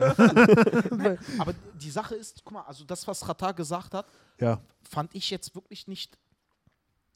[1.39, 4.06] Aber die Sache ist, guck mal, also das, was Ratar gesagt hat,
[4.39, 4.60] Ja.
[4.89, 6.17] fand ich jetzt wirklich nicht,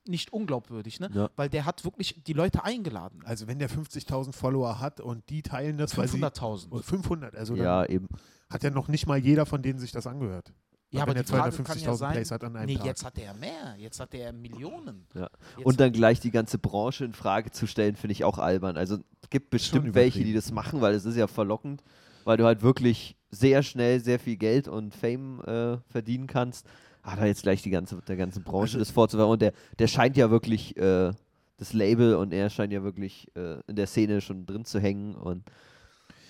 [0.07, 1.09] nicht unglaubwürdig, ne?
[1.13, 1.29] Ja.
[1.35, 3.21] Weil der hat wirklich die Leute eingeladen.
[3.25, 6.17] Also wenn der 50.000 Follower hat und die teilen das, weil sie...
[6.17, 6.67] 500.000.
[6.71, 8.07] Oh, 500, also Die, ja, dann eben.
[8.49, 10.53] Hat ja noch nicht mal jeder von denen sich das angehört.
[10.89, 12.85] Ja, wenn aber er die kann ja 250.000 sein, Plays hat an einem nee, Tag.
[12.85, 13.75] jetzt hat er mehr.
[13.77, 15.05] Jetzt hat er Millionen.
[15.13, 15.29] Ja.
[15.63, 18.77] Und dann gleich die ganze Branche in Frage zu stellen, finde ich auch albern.
[18.77, 21.83] Also es gibt bestimmt welche, die das machen, weil es ist ja verlockend,
[22.23, 26.65] weil du halt wirklich sehr schnell sehr viel Geld und Fame äh, verdienen kannst.
[27.01, 29.31] Ah, da jetzt gleich die ganze, der ganzen Branche Also- das vorzuwerfen.
[29.33, 31.11] Und der, der scheint ja wirklich äh,
[31.57, 35.15] das Label und er scheint ja wirklich äh, in der Szene schon drin zu hängen
[35.15, 35.43] und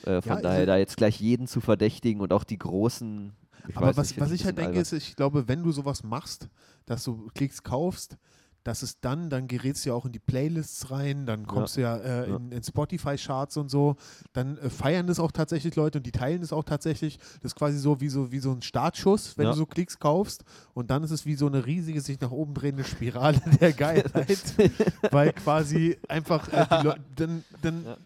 [0.07, 3.33] äh, von Ja, daher also- da jetzt gleich jeden zu verdächtigen und auch die großen.
[3.75, 4.81] Aber was, nicht, was ich halt denke, albern.
[4.81, 6.47] ist, ich glaube, wenn du sowas machst,
[6.85, 8.17] dass du Klicks kaufst,
[8.63, 11.81] dass es dann, dann gerätst du ja auch in die Playlists rein, dann kommst du
[11.81, 12.35] ja, äh, Ja.
[12.35, 13.95] in, in Spotify-Charts und so,
[14.33, 17.17] dann äh, feiern das auch tatsächlich Leute und die teilen das auch tatsächlich.
[17.41, 19.51] Das ist quasi so wie so, wie so ein Startschuss, wenn Ja.
[19.51, 20.43] du so Klicks kaufst
[20.73, 24.37] und dann ist es wie so eine riesige, sich nach oben drehende Spirale der Geilheit,
[25.11, 27.97] weil quasi einfach äh, die Leute, dann, dann Ja.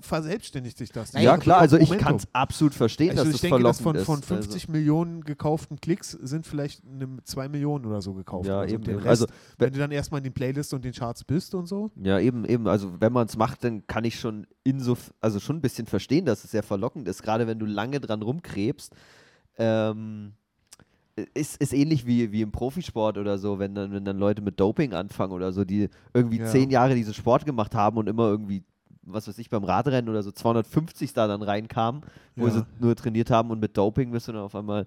[0.00, 1.12] Verselbstständigt sich das.
[1.12, 3.80] Ja, klar, ist also ich kann es absolut verstehen, Also dass ich das denke, dass
[3.80, 4.44] verlockend von, von ist.
[4.44, 8.48] also 50 Millionen gekauften Klicks sind vielleicht eine 2 Millionen oder so gekauft.
[8.48, 9.02] Ja, also eben, Den eben.
[9.02, 9.26] Rest, Also,
[9.58, 11.90] wenn du dann erstmal in den Playlists und den Charts bist und so.
[11.96, 12.66] Ja, eben, eben.
[12.68, 16.24] Also wenn man es macht, dann kann ich schon insof also schon ein bisschen verstehen,
[16.24, 18.94] dass es sehr verlockend ist, gerade wenn du lange dran rumkrebst.
[19.58, 20.32] Ähm,
[21.34, 24.58] ist, ist ähnlich wie, wie im Profisport oder so, wenn dann, wenn dann Leute mit
[24.58, 26.46] Doping anfangen oder so, die irgendwie Ja.
[26.46, 28.62] zehn Jahre diesen Sport gemacht haben und immer irgendwie,
[29.12, 32.02] was weiß ich, beim Radrennen oder so 250 da dann reinkamen,
[32.36, 32.52] wo Ja.
[32.54, 34.86] sie nur trainiert haben und mit Doping bist du dann auf einmal,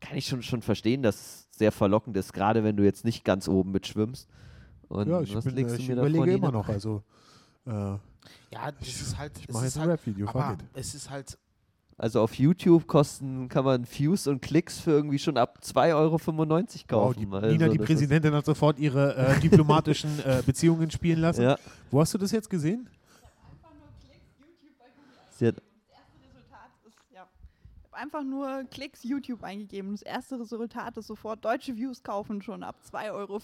[0.00, 3.24] kann ich schon, schon verstehen, dass es sehr verlockend ist, gerade wenn du jetzt nicht
[3.24, 4.28] ganz oben mitschwimmst.
[4.88, 6.68] Und Ja, ich, was bin, legst du ich mir da überlege immer noch.
[6.68, 7.02] Also,
[7.66, 7.98] äh, Ja,
[8.78, 9.32] das ich, ist halt.
[9.38, 10.28] ich es mache ist jetzt ein halt Rap-Video.
[10.28, 10.64] aber Fuck it.
[10.74, 11.38] es ist halt.
[12.00, 16.12] Also auf YouTube kosten, kann man Views und Klicks für irgendwie schon ab 2,95 Euro
[16.12, 17.18] Wow, kaufen.
[17.18, 21.42] die, also Nina, die Präsidentin, hat sofort ihre äh, diplomatischen äh, Beziehungen spielen lassen.
[21.42, 21.58] Ja,
[21.90, 22.88] Wo hast du das jetzt gesehen?
[22.88, 25.27] einfach nur Klicks, YouTube bei Google.
[25.38, 25.64] Sie hat, Das
[25.98, 27.26] erste Resultat ist, ja.
[27.76, 29.92] Ich habe einfach nur Klicks YouTube eingegeben.
[29.92, 33.40] Das erste Resultat ist sofort deutsche Views kaufen schon ab 2,95 Euro.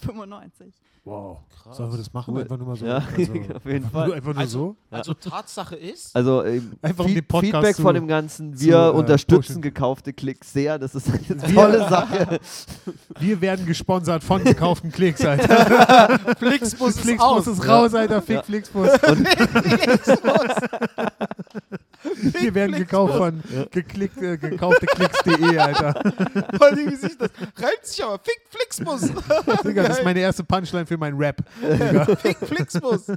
[1.07, 1.37] Wow.
[1.61, 1.77] Krass.
[1.77, 2.33] Sollen wir das machen?
[2.33, 2.41] Cool.
[2.41, 2.85] Einfach nur mal so.
[2.87, 3.11] Ja, also,
[3.55, 4.07] auf jeden einfach Fall.
[4.07, 4.75] Nur, einfach nur Also, so.
[4.89, 6.15] also Tatsache ist.
[6.15, 8.55] also ähm, Einfach um Feed- Podcast Feedback zu- von dem Ganzen.
[8.55, 9.61] zu, Wir äh, unterstützen pushen.
[9.61, 10.79] gekaufte Klicks sehr.
[10.79, 12.39] Das ist eine Wir- tolle Sache.
[13.19, 16.17] Wir werden gesponsert von gekauften Klicks, Alter.
[16.39, 17.45] Flixbus ist Flixbus aus.
[17.47, 18.21] ist raus, Alter.
[18.23, 18.41] Fick Ja.
[18.43, 18.89] Flixbus.
[22.39, 23.41] Wir werden gekauft von
[23.71, 25.93] geklickt, äh, gekaufte Klicks.de, Alter.
[26.57, 28.19] Vor allem, wie sich das reimt sich aber.
[28.19, 29.01] Fick Flixbus.
[29.63, 31.37] Digga, das ist meine erste Punchline für meinen Rap.
[32.19, 33.11] Fick Flixbus.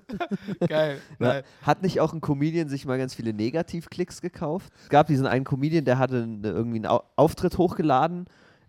[0.66, 1.00] Geil.
[1.18, 1.44] Geil.
[1.62, 4.72] Hat nicht auch ein Comedian sich mal ganz viele Negativklicks gekauft?
[4.82, 8.26] Es gab diesen einen Comedian, der hatte irgendwie einen Au Auftritt hochgeladen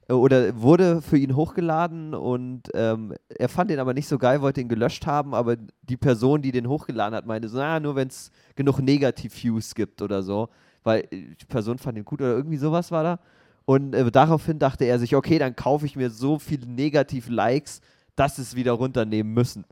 [0.10, 4.60] oder wurde für ihn hochgeladen und ähm, er fand den aber nicht so geil, wollte
[4.62, 8.08] ihn gelöscht haben, aber die Person, die den hochgeladen hat, meinte so, na, nur wenn
[8.08, 10.50] es genug Negativ-Views gibt oder so,
[10.84, 13.20] weil äh, die Person fand ihn gut oder irgendwie sowas war da.
[13.66, 17.82] Und äh, daraufhin dachte er sich, okay, dann kaufe ich mir so viele Negativ-Likes,
[18.16, 19.64] dass es wieder runternehmen müssen.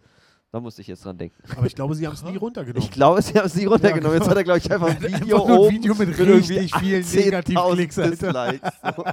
[0.51, 1.35] Da musste ich jetzt dran denken.
[1.57, 2.81] Aber ich glaube, sie haben es nie runtergenommen.
[2.83, 4.17] Ich glaube, sie haben es nie runtergenommen.
[4.17, 6.57] Ja, Jetzt hat er, glaube ich, einfach ein Einfach Video nur ein Video mit irgendwie
[6.57, 7.95] richtig vielen 10.000 Negativklicks.
[7.95, 8.71] Dislikes.
[8.81, 9.05] So.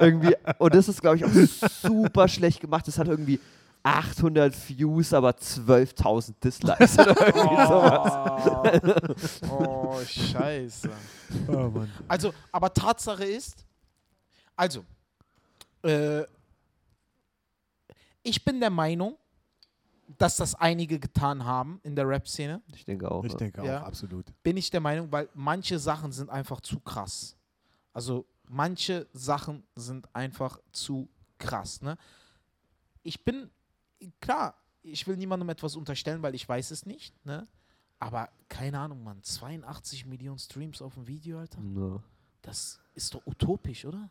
[0.00, 1.30] irgendwie, und das ist, glaube ich, auch
[1.82, 2.86] super schlecht gemacht.
[2.88, 3.38] Das hat irgendwie
[3.82, 9.40] 800 Views, aber 12.000 Dislikes oder irgendwie sowas.
[9.48, 10.90] Oh, oh, scheiße.
[11.48, 11.70] Oh.
[12.08, 13.64] Also, aber Tatsache ist,
[14.56, 14.84] also,
[15.82, 16.22] äh,
[18.22, 19.16] ich bin der Meinung,
[20.18, 22.62] dass das einige getan haben in der Rap-Szene.
[22.74, 23.24] Ich denke auch.
[23.24, 23.38] Ich ja.
[23.38, 23.82] denke auch, Ja.
[23.84, 24.32] absolut.
[24.42, 27.36] Bin ich der Meinung, weil manche Sachen sind einfach zu krass.
[27.92, 31.08] Also, manche Sachen sind einfach zu
[31.38, 31.80] krass.
[31.82, 31.96] Ne?
[33.02, 33.50] Ich bin,
[34.20, 37.14] klar, ich will niemandem etwas unterstellen, weil ich weiß es nicht.
[37.24, 37.46] Ne?
[37.98, 41.60] Aber keine Ahnung, Mann, 82 Millionen Streams auf dem Video, Alter.
[41.60, 42.02] No.
[42.42, 44.10] Das ist doch utopisch, oder?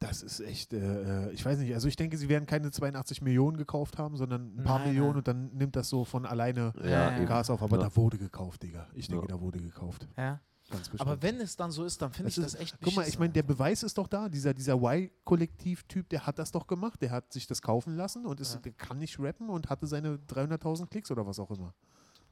[0.00, 3.20] Das ist echt, äh, äh, ich weiß nicht, also ich denke, sie werden keine 82
[3.20, 5.16] Millionen gekauft haben, sondern ein paar Nein, Millionen nein.
[5.18, 7.26] und dann nimmt das so von alleine Ja, eben.
[7.26, 7.62] Gas auf.
[7.62, 7.84] Aber Ja.
[7.84, 8.86] da wurde gekauft, Digga.
[8.94, 9.36] Ich denke, Ja.
[9.36, 10.08] da wurde gekauft.
[10.16, 10.40] Ja.
[10.98, 13.32] Aber wenn es dann so ist, dann finde ich das echt Guck mal, ich meine,
[13.32, 13.42] der.
[13.42, 14.28] Beweis ist doch da.
[14.28, 17.02] Dieser, dieser Y-Kollektiv-Typ, der hat das doch gemacht.
[17.02, 18.60] Der hat sich das kaufen lassen und ist, Ja.
[18.60, 21.74] der kann nicht rappen und hatte seine 300.000 Klicks oder was auch immer.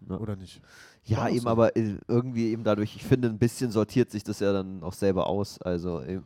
[0.09, 0.17] Ja.
[0.19, 0.63] Oder nicht?
[1.05, 1.49] Ja, War eben, so.
[1.49, 4.93] aber äh, irgendwie eben dadurch, ich finde, ein bisschen sortiert sich das ja dann auch
[4.95, 5.61] selber aus.
[5.61, 6.21] Also äh,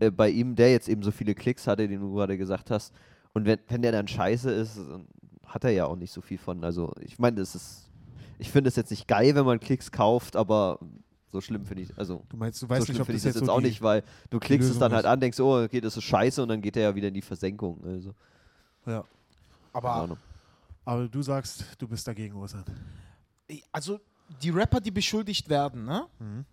[0.00, 2.94] äh, bei ihm, der jetzt eben so viele Klicks hatte, den du gerade gesagt hast,
[3.32, 5.06] und wenn, wenn der dann scheiße ist, dann
[5.44, 6.62] hat er ja auch nicht so viel von.
[6.64, 7.90] Also ich meine, das ist,
[8.38, 10.78] ich finde es jetzt nicht geil, wenn man Klicks kauft, aber
[11.32, 13.24] so schlimm finde ich, also Du meinst, du so weißt schlimm nicht, ob finde das
[13.24, 15.10] ich das jetzt jetzt so auch nicht, weil du klickst es dann halt ist.
[15.10, 17.22] an, denkst, oh, okay, das ist scheiße und dann geht er ja wieder in die
[17.22, 17.82] Versenkung.
[17.84, 18.14] Also,
[18.86, 19.04] Ja.
[19.72, 20.16] Aber.
[20.84, 22.62] Aber du sagst, du bist dagegen, Osan.
[23.72, 23.98] also
[24.42, 26.06] die Rapper, die beschuldigt werden, ne?
[26.18, 26.44] Mhm.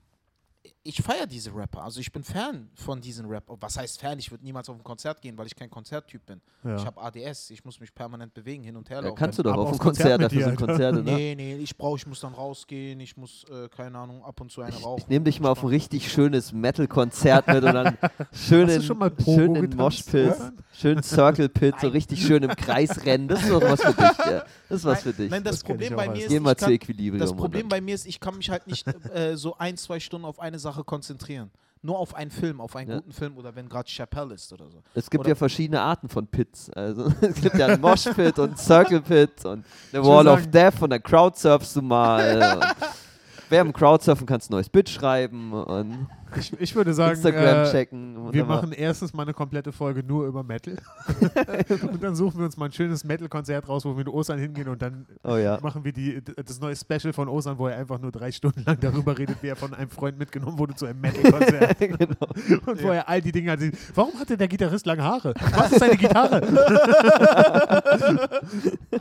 [0.84, 1.84] Ich feiere diese Rapper.
[1.84, 3.56] Also ich bin Fan von diesen Rappern.
[3.60, 4.18] Was heißt Fan?
[4.18, 6.42] Ich würde niemals auf ein Konzert gehen, weil ich kein Konzerttyp bin.
[6.64, 6.76] Ja.
[6.76, 7.52] Ich habe ADS.
[7.52, 9.16] Ich muss mich permanent bewegen, hin und her Ja, laufen.
[9.16, 10.56] kannst du doch aber auf ein Konzert, Konzert dafür sind.
[10.56, 11.12] Konzerte, ne?
[11.14, 14.52] Nee, nee, ich brauche, ich muss dann rausgehen, ich muss, äh, keine Ahnung, ab und
[14.52, 15.02] zu eine rauchen.
[15.04, 17.98] Ich nehme dich mal auf ein richtig schönes Metal-Konzert mit und dann
[18.34, 19.78] schön Hast du in, schon mal Pogo schön in getanzt,
[20.08, 20.58] Moshpit, Osan?
[20.74, 23.28] schön Circle Pit, so richtig schön im Kreis rennen.
[23.28, 24.18] Das ist doch was für dich.
[24.26, 24.44] Ja.
[24.68, 25.30] Das ist was für dich.
[25.30, 27.20] Nein, das, Das ich Problem bei mir ist, Geh mal ich zu kann, Equilibrium.
[27.20, 30.26] das Problem bei mir ist, ich kann mich halt nicht äh, so ein, zwei Stunden
[30.26, 31.52] auf eine Sache konzentrieren.
[31.84, 32.96] Nur auf einen Film, auf einen Ja.
[32.98, 34.84] guten Film oder wenn gerade Chappelle ist oder so.
[34.94, 36.70] Es gibt oder- ja verschiedene Arten von Pits.
[36.72, 40.82] Also es gibt ja einen Moshpit und einen Circle Pit und eine Wall of Death
[40.82, 42.60] und dann crowdsurfst du mal.
[43.50, 46.08] wer im Crowdsurfen kannst ein neues Bit schreiben und
[46.38, 48.11] Ich, ich würde sagen, Instagram äh, checken.
[48.24, 48.58] Wir wunderbar.
[48.58, 50.78] machen erstens mal eine komplette Folge nur über Metal.
[51.92, 54.68] und dann suchen wir uns mal ein schönes Metal-Konzert raus, wo wir mit Ostern hingehen
[54.68, 55.60] und dann Oh ja.
[55.62, 58.80] machen wir die, das neue Special von Ostern, wo er einfach nur drei Stunden lang
[58.80, 61.80] darüber redet, wie er von einem Freund mitgenommen wurde zu einem Metal-Konzert.
[61.80, 62.28] genau.
[62.66, 63.60] und wo er all die Dinge hat.
[63.96, 65.34] Warum hatte der Gitarrist lange Haare?
[65.56, 66.42] Was ist seine Gitarre?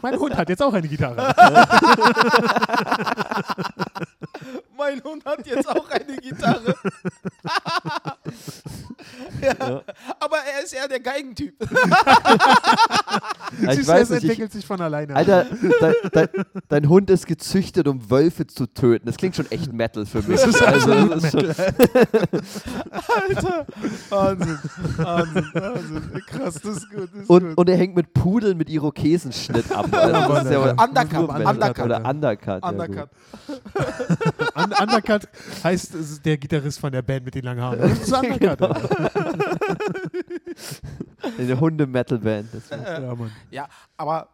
[0.03, 1.35] mein Hund hat jetzt auch eine Gitarre.
[4.81, 6.75] Mein Hund hat jetzt auch eine Gitarre.
[9.41, 9.83] Ja.
[10.21, 11.55] Aber er ist eher der Geigentyp.
[13.63, 15.15] Ich Siehst weiß es nicht, ich, entwickelt sich von alleine.
[15.15, 15.45] Alter,
[15.81, 16.29] dein, dein,
[16.69, 19.07] dein Hund ist gezüchtet, um Wölfe zu töten.
[19.07, 20.41] Das klingt schon echt Metal für mich.
[20.41, 23.67] Das ist also, das ist schon, Alter.
[24.09, 24.59] Wahnsinn.
[24.99, 25.51] Wahnsinn.
[25.53, 26.23] Wahnsinn.
[26.27, 27.09] Krass, das ist gut.
[27.13, 27.59] Das ist und, gut.
[27.59, 29.89] und er hängt mit Pudeln mit Irokesenschnitt ab.
[29.93, 30.71] Ja, das ist ja.
[30.71, 31.29] Undercut.
[31.29, 31.85] Undercut.
[31.85, 32.63] Oder Undercut.
[32.63, 33.09] ja, Undercut.
[34.71, 35.29] Un Undercut
[35.65, 37.79] heißt ist der Gitarrist von der Band mit den langen Haaren.
[37.81, 38.59] Das ist Undercut.
[38.59, 38.75] Genau.
[41.39, 42.49] Eine Hunde-Metal-Band.
[42.55, 43.33] das war- Ja, Mann.
[43.51, 44.29] Ja, aber.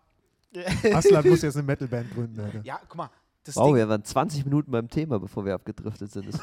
[0.95, 2.61] Aslan muss jetzt eine Metalband gründen, Alter.
[2.65, 3.11] Ja, guck mal.
[3.45, 6.27] Das Wow, Ding, wir waren 20 Minuten beim Thema, bevor wir abgedriftet sind.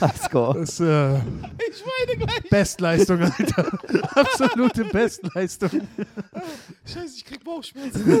[0.00, 0.60] Highscore.
[0.60, 2.48] Das äh, ich weine gleich.
[2.50, 3.78] Bestleistung, Alter.
[4.16, 5.70] Absolute Bestleistung.
[6.84, 8.20] Scheiße, ich krieg Bauchschmerzen.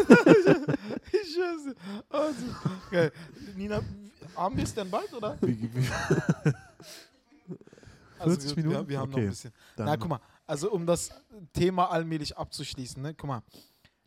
[1.12, 1.74] ich scheiße.
[2.08, 2.44] Also,
[2.90, 3.12] geil.
[3.56, 3.80] Nina,
[4.36, 5.36] haben wir es denn bald, oder?
[5.40, 5.88] Wie, wie,
[8.22, 8.80] 40 wir- Minuten?
[8.84, 9.26] Wir, wir haben noch Okay.
[9.26, 9.52] ein bisschen.
[9.76, 11.10] dann, Na, guck mal, also um das
[11.52, 13.14] Thema allmählich abzuschließen, ne?
[13.14, 13.42] guck mal.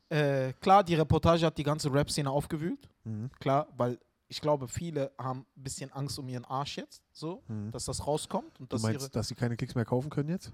[0.10, 2.88] Äh, klar, die Reportage hat die ganze Rap-Szene aufgewühlt.
[3.04, 3.32] Mhm.
[3.40, 3.98] Klar, weil
[4.34, 7.70] ich glaube, viele haben ein bisschen Angst um ihren Arsch jetzt, so, Mhm.
[7.70, 8.60] dass das rauskommt.
[8.60, 10.52] Und Du dass ihre, meinst, dass sie keine Klicks mehr kaufen können jetzt?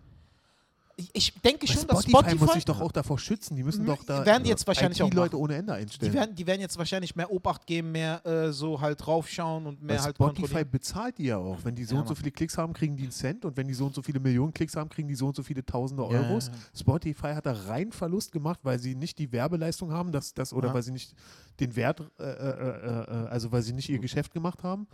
[1.14, 3.56] Ich, denke Weil schon, dass Spotify, Spotify muss sich doch auch davor schützen.
[3.56, 6.12] Die müssen doch da werden die jetzt wahrscheinlich auch IT-Leute ohne Ende einstellen.
[6.12, 9.82] Die werden, die werden jetzt wahrscheinlich mehr Obacht geben, mehr äh, so halt draufschauen und
[9.82, 10.72] mehr Weil halt Spotify kontrollieren.
[10.72, 11.58] bezahlt die ja auch.
[11.64, 13.46] Wenn die so Ja, und so viele Klicks haben, kriegen die einen Cent.
[13.46, 15.44] Und wenn die so und so viele Millionen Klicks haben, kriegen die so und so
[15.44, 16.48] viele Tausende Ja, Euros.
[16.48, 16.54] ja.
[16.80, 20.74] Spotify hat da rein Verlust gemacht, weil sie nicht die Werbeleistung haben, dass das oder
[20.74, 21.14] weil sie nicht
[21.60, 24.88] den Wert, äh, äh, äh, äh, also weil sie nicht ihr Geschäft gemacht haben.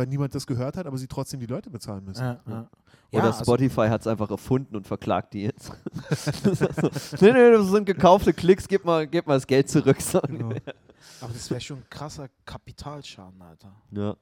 [0.00, 2.22] Weil niemand das gehört hat, aber sie trotzdem die Leute bezahlen müssen.
[2.22, 2.52] Ja, ja.
[2.52, 2.68] Oder
[3.12, 5.70] Ja, also- Spotify hat es einfach erfunden und verklagt die jetzt.
[7.20, 10.00] Nee, nee, das sind gekaufte Klicks, gib mal, gib mal das Geld zurück.
[10.00, 10.20] So.
[10.22, 10.48] Genau.
[11.20, 13.72] Aber das wäre schon ein krasser Kapitalschaden, Alter.
[13.90, 14.16] Ja.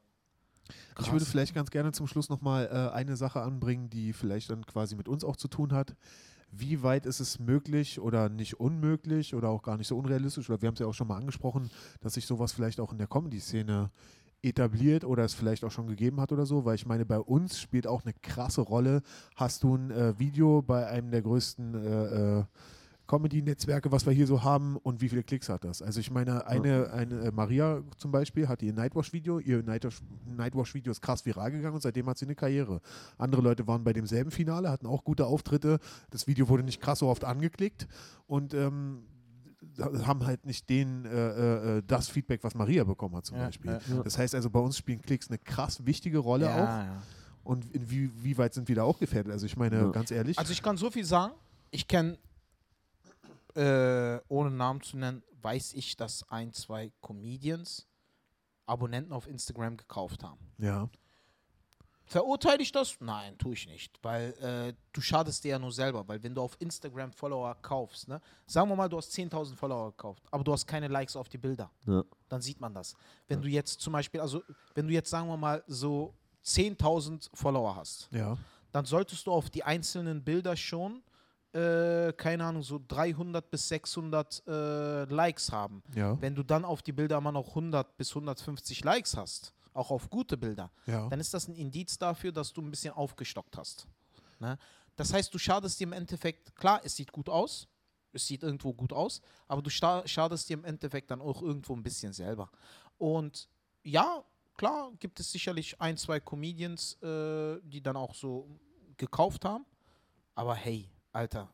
[1.01, 4.67] Ich würde vielleicht ganz gerne zum Schluss nochmal äh, eine Sache anbringen, die vielleicht dann
[4.67, 5.95] quasi mit uns auch zu tun hat.
[6.51, 10.61] Wie weit ist es möglich oder nicht unmöglich oder auch gar nicht so unrealistisch, oder
[10.63, 11.71] wir haben es ja auch schon mal angesprochen,
[12.01, 13.91] dass sich sowas vielleicht auch in der Comedy-Szene
[14.43, 17.61] etabliert oder es vielleicht auch schon gegeben hat oder so, weil ich meine, bei uns
[17.61, 19.03] spielt auch eine krasse Rolle.
[19.37, 22.45] Hast du ein äh, Video bei einem der größten äh, äh,
[23.09, 25.81] Comedy-Netzwerke, was wir hier so haben und wie viele Klicks hat das?
[25.81, 30.93] Also ich meine, eine, eine äh, Maria zum Beispiel hat ihr Nightwash-Video, ihr Nightwash- Nightwash-Video
[30.93, 32.81] ist krass viral gegangen und seitdem hat sie eine Karriere.
[33.17, 35.79] Andere Leute waren bei demselben Finale, hatten auch gute Auftritte.
[36.11, 37.89] Das Video wurde nicht krass so oft angeklickt
[38.27, 39.05] und ähm,
[39.79, 43.71] haben halt nicht den, äh, äh, das Feedback, was Maria bekommen hat zum Ja, Beispiel.
[43.89, 44.03] ja.
[44.03, 46.57] Das heißt also, bei uns spielen Klicks eine krass wichtige Rolle auch.
[46.59, 47.03] ja.
[47.45, 49.33] Und inwieweit sind wir da auch gefährdet?
[49.33, 49.91] Also ich meine, Ja.
[49.91, 51.33] ganz ehrlich, Also ich kann so viel sagen.
[51.71, 52.19] Ich kenne,
[53.55, 57.87] äh, ohne Namen zu nennen, weiß ich, dass ein, zwei Comedians
[58.67, 60.39] Abonnenten auf Instagram gekauft haben.
[60.59, 60.89] ja,
[62.09, 62.97] Verurteile ich das?
[63.01, 63.99] Nein, tue ich nicht.
[64.03, 66.07] Weil äh, du schadest dir ja nur selber.
[66.09, 69.91] Weil wenn du auf Instagram Follower kaufst, ne, sagen wir mal, du hast 10.000 Follower
[69.91, 72.03] gekauft, aber du hast keine Likes auf die Bilder, Ja.
[72.29, 72.97] dann sieht man das.
[73.27, 74.43] Wenn du jetzt zum Beispiel, also
[74.75, 78.37] wenn du jetzt sagen wir mal so 10.000 Follower hast, ja,
[78.73, 81.03] dann solltest du auf die einzelnen Bilder schon,
[81.55, 85.83] äh, keine Ahnung, so 300 bis 600 äh, Likes haben.
[85.95, 89.91] ja, Wenn du dann auf die Bilder immer noch 100 bis 150 Likes hast, auch
[89.91, 91.09] auf gute Bilder, ja.
[91.09, 93.87] dann ist das ein Indiz dafür, dass du ein bisschen aufgestockt hast.
[94.41, 94.59] Ne?
[94.97, 97.69] Das heißt, du schadest dir im Endeffekt, klar, es sieht gut aus,
[98.13, 101.83] es sieht irgendwo gut aus, aber du schadest dir im Endeffekt dann auch irgendwo ein
[101.83, 102.51] bisschen selber.
[102.99, 103.49] Und
[103.85, 104.25] ja,
[104.57, 108.49] klar, gibt es sicherlich ein, zwei Comedians, äh, die dann auch so
[108.97, 109.65] gekauft haben,
[110.35, 111.49] aber hey, Alter,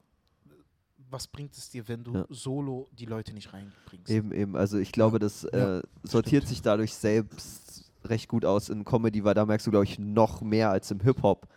[1.10, 2.26] was bringt es dir, wenn du Ja.
[2.30, 4.10] solo die Leute nicht reinbringst?
[4.10, 4.56] Eben, eben.
[4.56, 9.24] Also ich glaube, das Ja, äh, sortiert sich dadurch selbst recht gut aus in Comedy,
[9.24, 11.48] weil da merkst du, glaube ich, noch mehr als im Hip-Hop,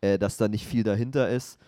[0.00, 1.58] äh, dass da nicht viel dahinter ist.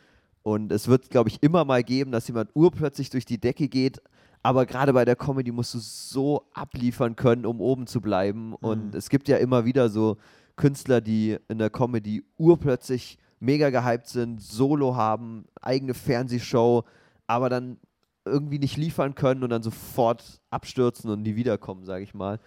[0.42, 4.00] Und es wird, glaube ich, immer mal geben, dass jemand urplötzlich durch die Decke geht.
[4.42, 8.54] Aber gerade bei der Comedy musst du so abliefern können, um oben zu bleiben.
[8.54, 10.16] Und es gibt ja immer wieder so
[10.56, 16.84] Künstler, die in der Comedy urplötzlich mega gehypt sind, Solo haben, eigene Fernsehshow,
[17.26, 17.78] aber dann
[18.24, 22.40] irgendwie nicht liefern können und dann sofort abstürzen und nie wiederkommen, sage ich mal.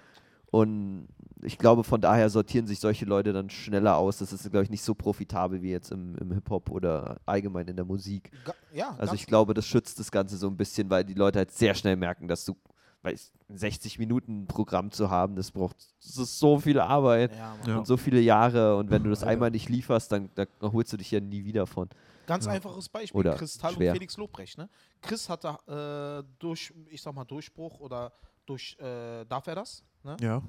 [0.52, 1.08] Und
[1.44, 4.18] ich glaube, von daher sortieren sich solche Leute dann schneller aus.
[4.20, 7.76] Das ist, glaube ich, nicht so profitabel wie jetzt im, im Hip-Hop oder allgemein in
[7.78, 8.32] der Musik.
[8.46, 11.40] Ga- ja, Also ich glaube, das schützt das Ganze so ein bisschen, weil die Leute
[11.40, 12.56] halt sehr schnell merken, dass du,
[13.02, 17.56] weil es- ein 60-Minuten-Programm zu haben, das braucht das ist so viel Arbeit Ja.
[17.66, 17.78] Ja.
[17.78, 18.76] und so viele Jahre.
[18.76, 21.66] Und wenn du das einmal nicht lieferst, dann, dann holst du dich ja nie wieder
[21.66, 21.90] von.
[22.28, 22.52] Ganz Ja.
[22.52, 23.92] einfaches Beispiel, Oder Kristall schwer.
[23.92, 24.58] und Felix Lobrecht.
[24.58, 24.70] Ne?
[25.02, 28.12] Chris hatte äh, durch, ich sag mal, Durchbruch oder
[28.52, 29.84] durch, äh, darf er das?
[30.04, 30.18] Ne?
[30.20, 30.42] ja.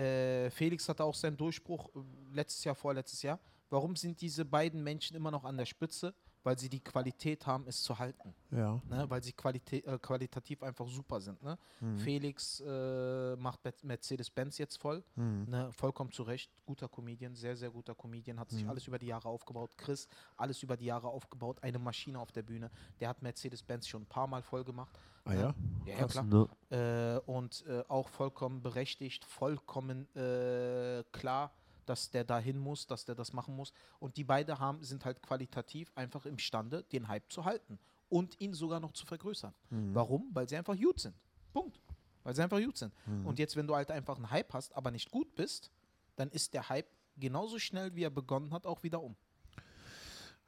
[0.00, 3.40] Äh, Felix hatte auch seinen Durchbruch äh, letztes Jahr, vorletztes Jahr.
[3.68, 6.14] Warum sind diese beiden Menschen immer noch an der Spitze?
[6.46, 8.32] Weil sie die Qualität haben, es zu halten.
[8.52, 8.80] Ja.
[8.88, 9.04] Ne?
[9.10, 11.42] Weil sie qualitä äh, qualitativ einfach super sind.
[11.42, 11.58] Ne?
[11.80, 11.98] Mhm.
[11.98, 15.02] Felix äh, macht Mer- Mercedes-Benz jetzt voll.
[15.16, 15.46] Mhm.
[15.48, 15.72] Ne?
[15.72, 16.48] Vollkommen zu Recht.
[16.64, 18.38] Guter Comedian, sehr, sehr guter Comedian.
[18.38, 18.70] Hat sich Mhm.
[18.70, 19.72] alles über die Jahre aufgebaut.
[19.76, 21.58] Chris, alles über die Jahre aufgebaut.
[21.62, 22.70] Eine Maschine auf der Bühne.
[23.00, 24.96] Der hat Mercedes-Benz schon ein paar Mal voll gemacht.
[25.24, 25.40] Ah ja?
[25.40, 25.54] Ja,
[25.86, 26.12] ja Krass.
[26.12, 26.24] klar.
[26.70, 27.22] Ne?
[27.26, 31.50] Äh, und äh, auch vollkommen berechtigt, vollkommen äh, klar,
[31.86, 33.72] dass der dahin muss, dass der das machen muss.
[33.98, 37.78] Und die beiden haben, sind halt qualitativ einfach imstande, den Hype zu halten
[38.08, 39.54] und ihn sogar noch zu vergrößern.
[39.70, 39.94] Mhm.
[39.94, 40.30] Warum?
[40.32, 41.14] Weil sie einfach gut sind.
[41.52, 41.80] Punkt.
[42.22, 42.92] Weil sie einfach gut sind.
[43.06, 43.26] Mhm.
[43.26, 45.70] Und jetzt, wenn du halt einfach einen Hype hast, aber nicht gut bist,
[46.16, 49.16] dann ist der Hype genauso schnell, wie er begonnen hat, auch wieder um.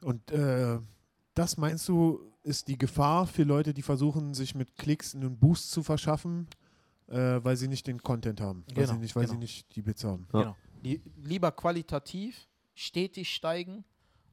[0.01, 0.79] Und äh,
[1.33, 5.71] das meinst du, ist die Gefahr für Leute, die versuchen, sich mit Klicks einen Boost
[5.71, 6.47] zu verschaffen,
[7.07, 9.41] äh, weil sie nicht den Content haben, weil, Genau, sie, nicht, weil sie genau.
[9.41, 10.27] nicht die Bits haben.
[10.33, 10.39] Ja.
[10.39, 10.55] Genau.
[10.81, 13.83] Lie lieber qualitativ stetig steigen,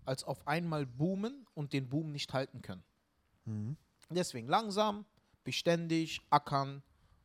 [0.04, 2.84] als auf einmal boomen und den Boom nicht halten können.
[3.44, 3.76] Mhm.
[4.10, 5.04] Deswegen langsam,
[5.42, 6.82] beständig, ackern,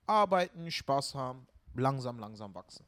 [0.08, 2.86] arbeiten, Spaß haben, langsam, langsam wachsen.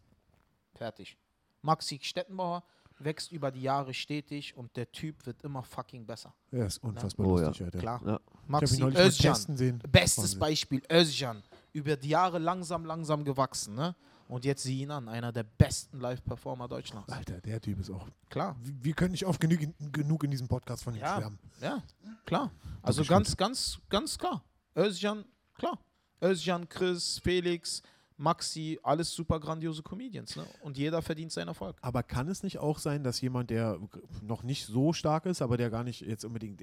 [0.73, 1.15] Fertig.
[1.61, 2.63] Maxi Stettenbauer
[2.99, 6.33] wächst über die Jahre stetig und der Typ wird immer fucking besser.
[6.51, 7.47] Ja, ist unfassbar Oh ja.
[7.47, 7.79] lustig, Alter.
[7.79, 8.01] Klar.
[8.05, 8.19] Ja.
[8.47, 10.39] Maxi Özcan, bestes Wahnsinn.
[10.39, 11.43] Beispiel, Özcan.
[11.71, 13.75] Über die Jahre langsam, langsam gewachsen.
[13.75, 13.95] Ne?
[14.33, 17.07] Und jetzt sieh ihn an, einer der besten Live-Performer Deutschlands.
[17.13, 18.07] Alter, der Typ ist auch.
[18.31, 18.55] Klar.
[18.63, 19.59] Wir können nicht oft genug,
[19.91, 21.17] genug in diesem Podcast von ihm Ja.
[21.17, 21.37] schwärmen.
[21.61, 21.83] Ja,
[22.25, 22.49] klar.
[22.81, 24.43] Also ganz, ganz, ganz klar.
[24.75, 25.23] Özcan,
[25.53, 25.77] klar.
[26.19, 27.83] Özcan, Chris, Felix,
[28.17, 30.35] Maxi, alles super grandiose Comedians.
[30.35, 30.47] Ne?
[30.63, 31.77] Und jeder verdient seinen Erfolg.
[31.81, 33.77] Aber kann es nicht auch sein, dass jemand, der
[34.23, 36.59] noch nicht so stark ist, aber der gar nicht jetzt unbedingt,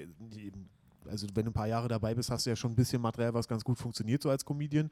[1.08, 3.34] also wenn du ein paar Jahre dabei bist, hast du ja schon ein bisschen Material,
[3.34, 4.90] was ganz gut funktioniert, so als Comedian,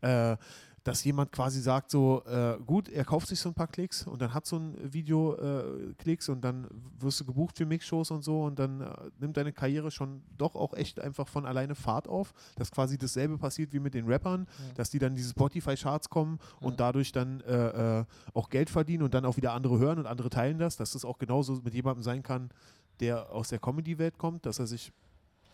[0.00, 0.36] äh,
[0.84, 4.22] dass jemand quasi sagt so, äh, gut, er kauft sich so ein paar Klicks und
[4.22, 6.66] dann hat so ein Video äh, Klicks und dann
[6.98, 10.54] wirst du gebucht für Mixshows und so und dann äh, nimmt deine Karriere schon doch
[10.54, 14.46] auch echt einfach von alleine Fahrt auf, dass quasi dasselbe passiert wie mit den Rappern,
[14.76, 19.12] dass die dann diese Spotify-Charts kommen und dadurch dann äh, äh, auch Geld verdienen und
[19.12, 22.02] dann auch wieder andere hören und andere teilen das, dass das auch genauso mit jemandem
[22.02, 22.50] sein kann,
[23.00, 24.92] der aus der Comedy-Welt kommt, dass er sich,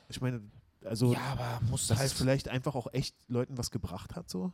[0.08, 0.42] ich meine,
[0.84, 4.52] also ja, aber muss dass halt vielleicht einfach auch echt Leuten was gebracht hat, so?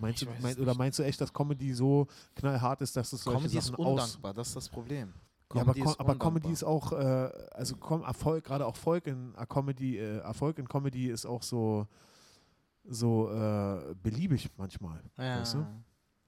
[0.00, 3.22] Meinst Ich du, mein, oder meinst du echt, dass Comedy so knallhart ist, dass es
[3.22, 3.90] solche Comedy ist Sachen aus...
[3.90, 5.12] undankbar, das ist das Problem.
[5.52, 8.74] Ja, aber, Comedy Co ist aber Comedy ist auch, äh, also Com Erfolg, gerade auch
[8.74, 11.86] Erfolg in äh, Comedy, äh, Erfolg in Comedy ist auch so,
[12.84, 15.02] so äh, beliebig manchmal.
[15.18, 15.40] Ja.
[15.40, 15.66] weißt du?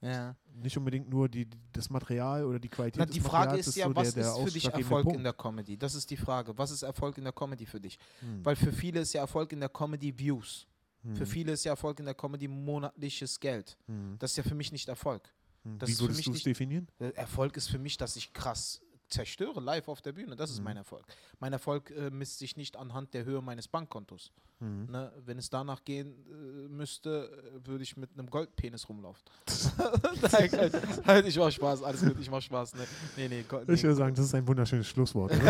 [0.02, 0.36] Ja.
[0.54, 3.86] Nicht unbedingt nur die, das Material oder die Qualität Na, die Frage Materials ist ja,
[3.86, 5.16] so was der, der ist für dich Erfolg Punkt.
[5.16, 5.76] in der Comedy?
[5.78, 6.56] Das ist die Frage.
[6.58, 7.98] Was ist Erfolg in der Comedy für dich?
[8.20, 8.44] Hm.
[8.44, 10.66] Weil für viele ist ja Erfolg in der Comedy Views.
[11.02, 11.16] Hm.
[11.16, 13.78] Für viele ist ja Erfolg in der Comedy monatliches Geld.
[13.86, 14.16] Hm.
[14.18, 15.32] Das ist ja für mich nicht Erfolg.
[15.62, 15.78] Hm.
[15.78, 16.88] das Wie ist würdest du es definieren?
[16.98, 18.82] Äh, Erfolg ist für mich, dass ich krass
[19.12, 20.34] zerstöre live auf der Bühne.
[20.36, 20.64] Das ist Mhm.
[20.64, 21.04] mein Erfolg.
[21.38, 24.32] Mein Erfolg äh, misst sich nicht anhand der Höhe meines Bankkontos.
[24.60, 24.86] Hm.
[24.90, 25.12] Ne?
[25.24, 27.30] Wenn es danach gehen äh, müsste,
[27.62, 29.22] äh, würde ich mit einem Goldpenis rumlaufen.
[30.32, 30.72] Nein, Quatsch.
[31.06, 32.74] halt, ich mach Spaß, alles gut, ich mach Spaß.
[32.76, 32.86] Ne?
[33.16, 33.74] Nee, nee, Go- nee.
[33.74, 35.32] Ich würde sagen, das ist ein wunderschönes Schlusswort.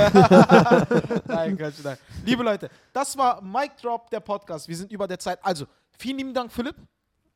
[1.26, 1.96] Nein, Quatsch, nein.
[2.24, 4.66] Liebe Leute, das war Mic Drop, der Podcast.
[4.68, 5.38] Wir sind über der Zeit.
[5.44, 5.66] Also,
[5.98, 6.76] vielen lieben Dank, Philipp.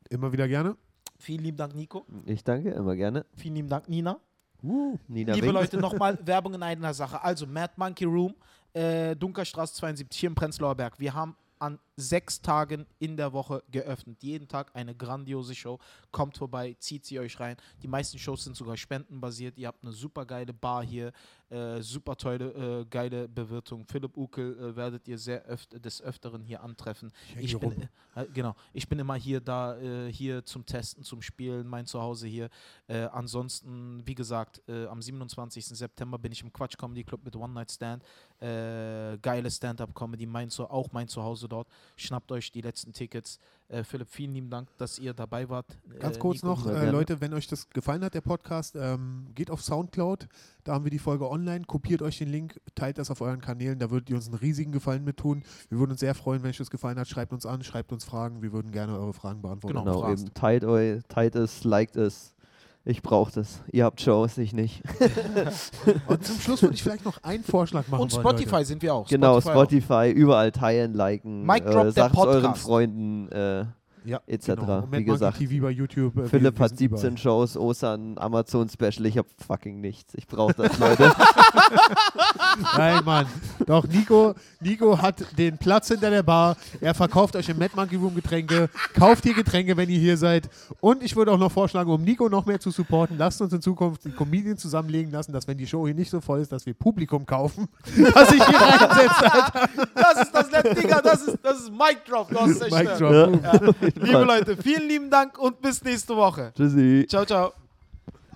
[0.08, 0.76] Immer wieder gerne.
[1.18, 2.04] Vielen lieben Dank, Nico.
[2.26, 3.24] Ich danke, immer gerne.
[3.34, 4.18] Vielen lieben Dank, Nina.
[4.62, 5.50] Nina Liebe.
[5.50, 7.22] Leute, nochmal Werbung in einer Sache.
[7.22, 8.34] Also, Mad Monkey Room,
[8.72, 10.98] äh, Dunkerstraße 72 hier im Prenzlauer Berg.
[10.98, 14.22] Wir haben an sechs Tagen in der Woche geöffnet.
[14.22, 15.78] Jeden Tag eine grandiose Show.
[16.12, 17.56] Kommt vorbei, zieht sie euch rein.
[17.82, 19.56] Die meisten Shows sind sogar spendenbasiert.
[19.56, 21.12] Ihr habt eine super geile Bar hier,
[21.48, 23.86] äh, super tolle, äh, geile Bewirtung.
[23.86, 27.12] Philipp Ukel äh, werdet ihr sehr öft des Öfteren hier antreffen.
[27.38, 27.88] Ich Ich bin, rum.
[28.14, 32.26] äh, genau, ich bin immer hier da, äh, hier zum Testen, zum Spielen, mein Zuhause
[32.26, 32.50] hier.
[32.88, 35.64] Äh, ansonsten, wie gesagt, äh, am 27.
[35.64, 38.02] September bin ich im Quatsch Comedy Club mit One Night Stand.
[38.40, 41.68] Äh, geile Stand-Up-Comedy, mein, auch mein Zuhause dort.
[41.96, 43.38] Schnappt euch die letzten Tickets.
[43.68, 45.66] Äh, Philipp, vielen lieben Dank, dass ihr dabei wart.
[45.98, 46.88] Ganz Äh, kurz Nico, noch, äh.
[46.90, 50.28] Leute, wenn euch das gefallen hat, der Podcast, ähm, geht auf Soundcloud,
[50.62, 53.78] da haben wir die Folge online, kopiert euch den Link, teilt das auf euren Kanälen,
[53.80, 55.42] da würdet ihr uns einen riesigen Gefallen mit tun.
[55.68, 58.04] Wir würden uns sehr freuen, wenn euch das gefallen hat, schreibt uns an, schreibt uns
[58.04, 59.78] Fragen, wir würden gerne eure Fragen beantworten.
[59.78, 60.14] Genau.
[60.14, 62.35] Genau, teilt, eu, teilt es, liked es.
[62.88, 63.64] Ich brauche das.
[63.72, 64.80] Ihr habt Shows, ich nicht.
[66.06, 68.64] Und zum Schluss würde ich vielleicht noch einen Vorschlag machen Und wollen, Spotify Leute.
[68.64, 69.08] sind wir auch.
[69.08, 69.42] genau, auch.
[69.42, 71.44] Spotify, überall teilen, liken.
[71.44, 72.54] Mic Drop, äh, der sagt's euren.
[72.54, 73.28] Freunden.
[73.32, 73.64] Äh,
[74.06, 74.46] Ja, etc.
[74.46, 74.84] Genau.
[74.90, 76.16] Wie gesagt, TV bei YouTube.
[76.16, 77.00] äh, Philipp hat sind überall.
[77.02, 79.04] 17 Shows, Osan, Amazon Special.
[79.06, 80.14] Ich hab fucking nichts.
[80.14, 81.12] Ich brauche das, Leute.
[82.76, 83.26] Nein, Mann.
[83.66, 86.56] Doch, Nico, Nico hat den Platz hinter der Bar.
[86.80, 88.70] Er verkauft euch im Mad Monkey Room Getränke.
[88.94, 90.48] Kauft ihr Getränke, wenn ihr hier seid.
[90.80, 93.60] Und ich würde auch noch vorschlagen, um Nico noch mehr zu supporten, lasst uns in
[93.60, 96.64] Zukunft die Comedians zusammenlegen lassen, dass wenn die Show hier nicht so voll ist, dass
[96.64, 97.66] wir Publikum kaufen,
[98.14, 99.32] dass ich hier reinsetze.
[99.32, 99.68] Alter.
[99.94, 102.28] Das ist das letzte, Digga, das ist, das ist Mic Drop.
[102.28, 103.44] Du hast Mic zerstört.
[103.44, 103.76] drop.
[103.82, 103.95] Ja.
[103.96, 106.52] Liebe Leute, vielen lieben Dank und bis nächste Woche.
[106.56, 107.06] Tschüssi.
[107.08, 107.52] Ciao, ciao.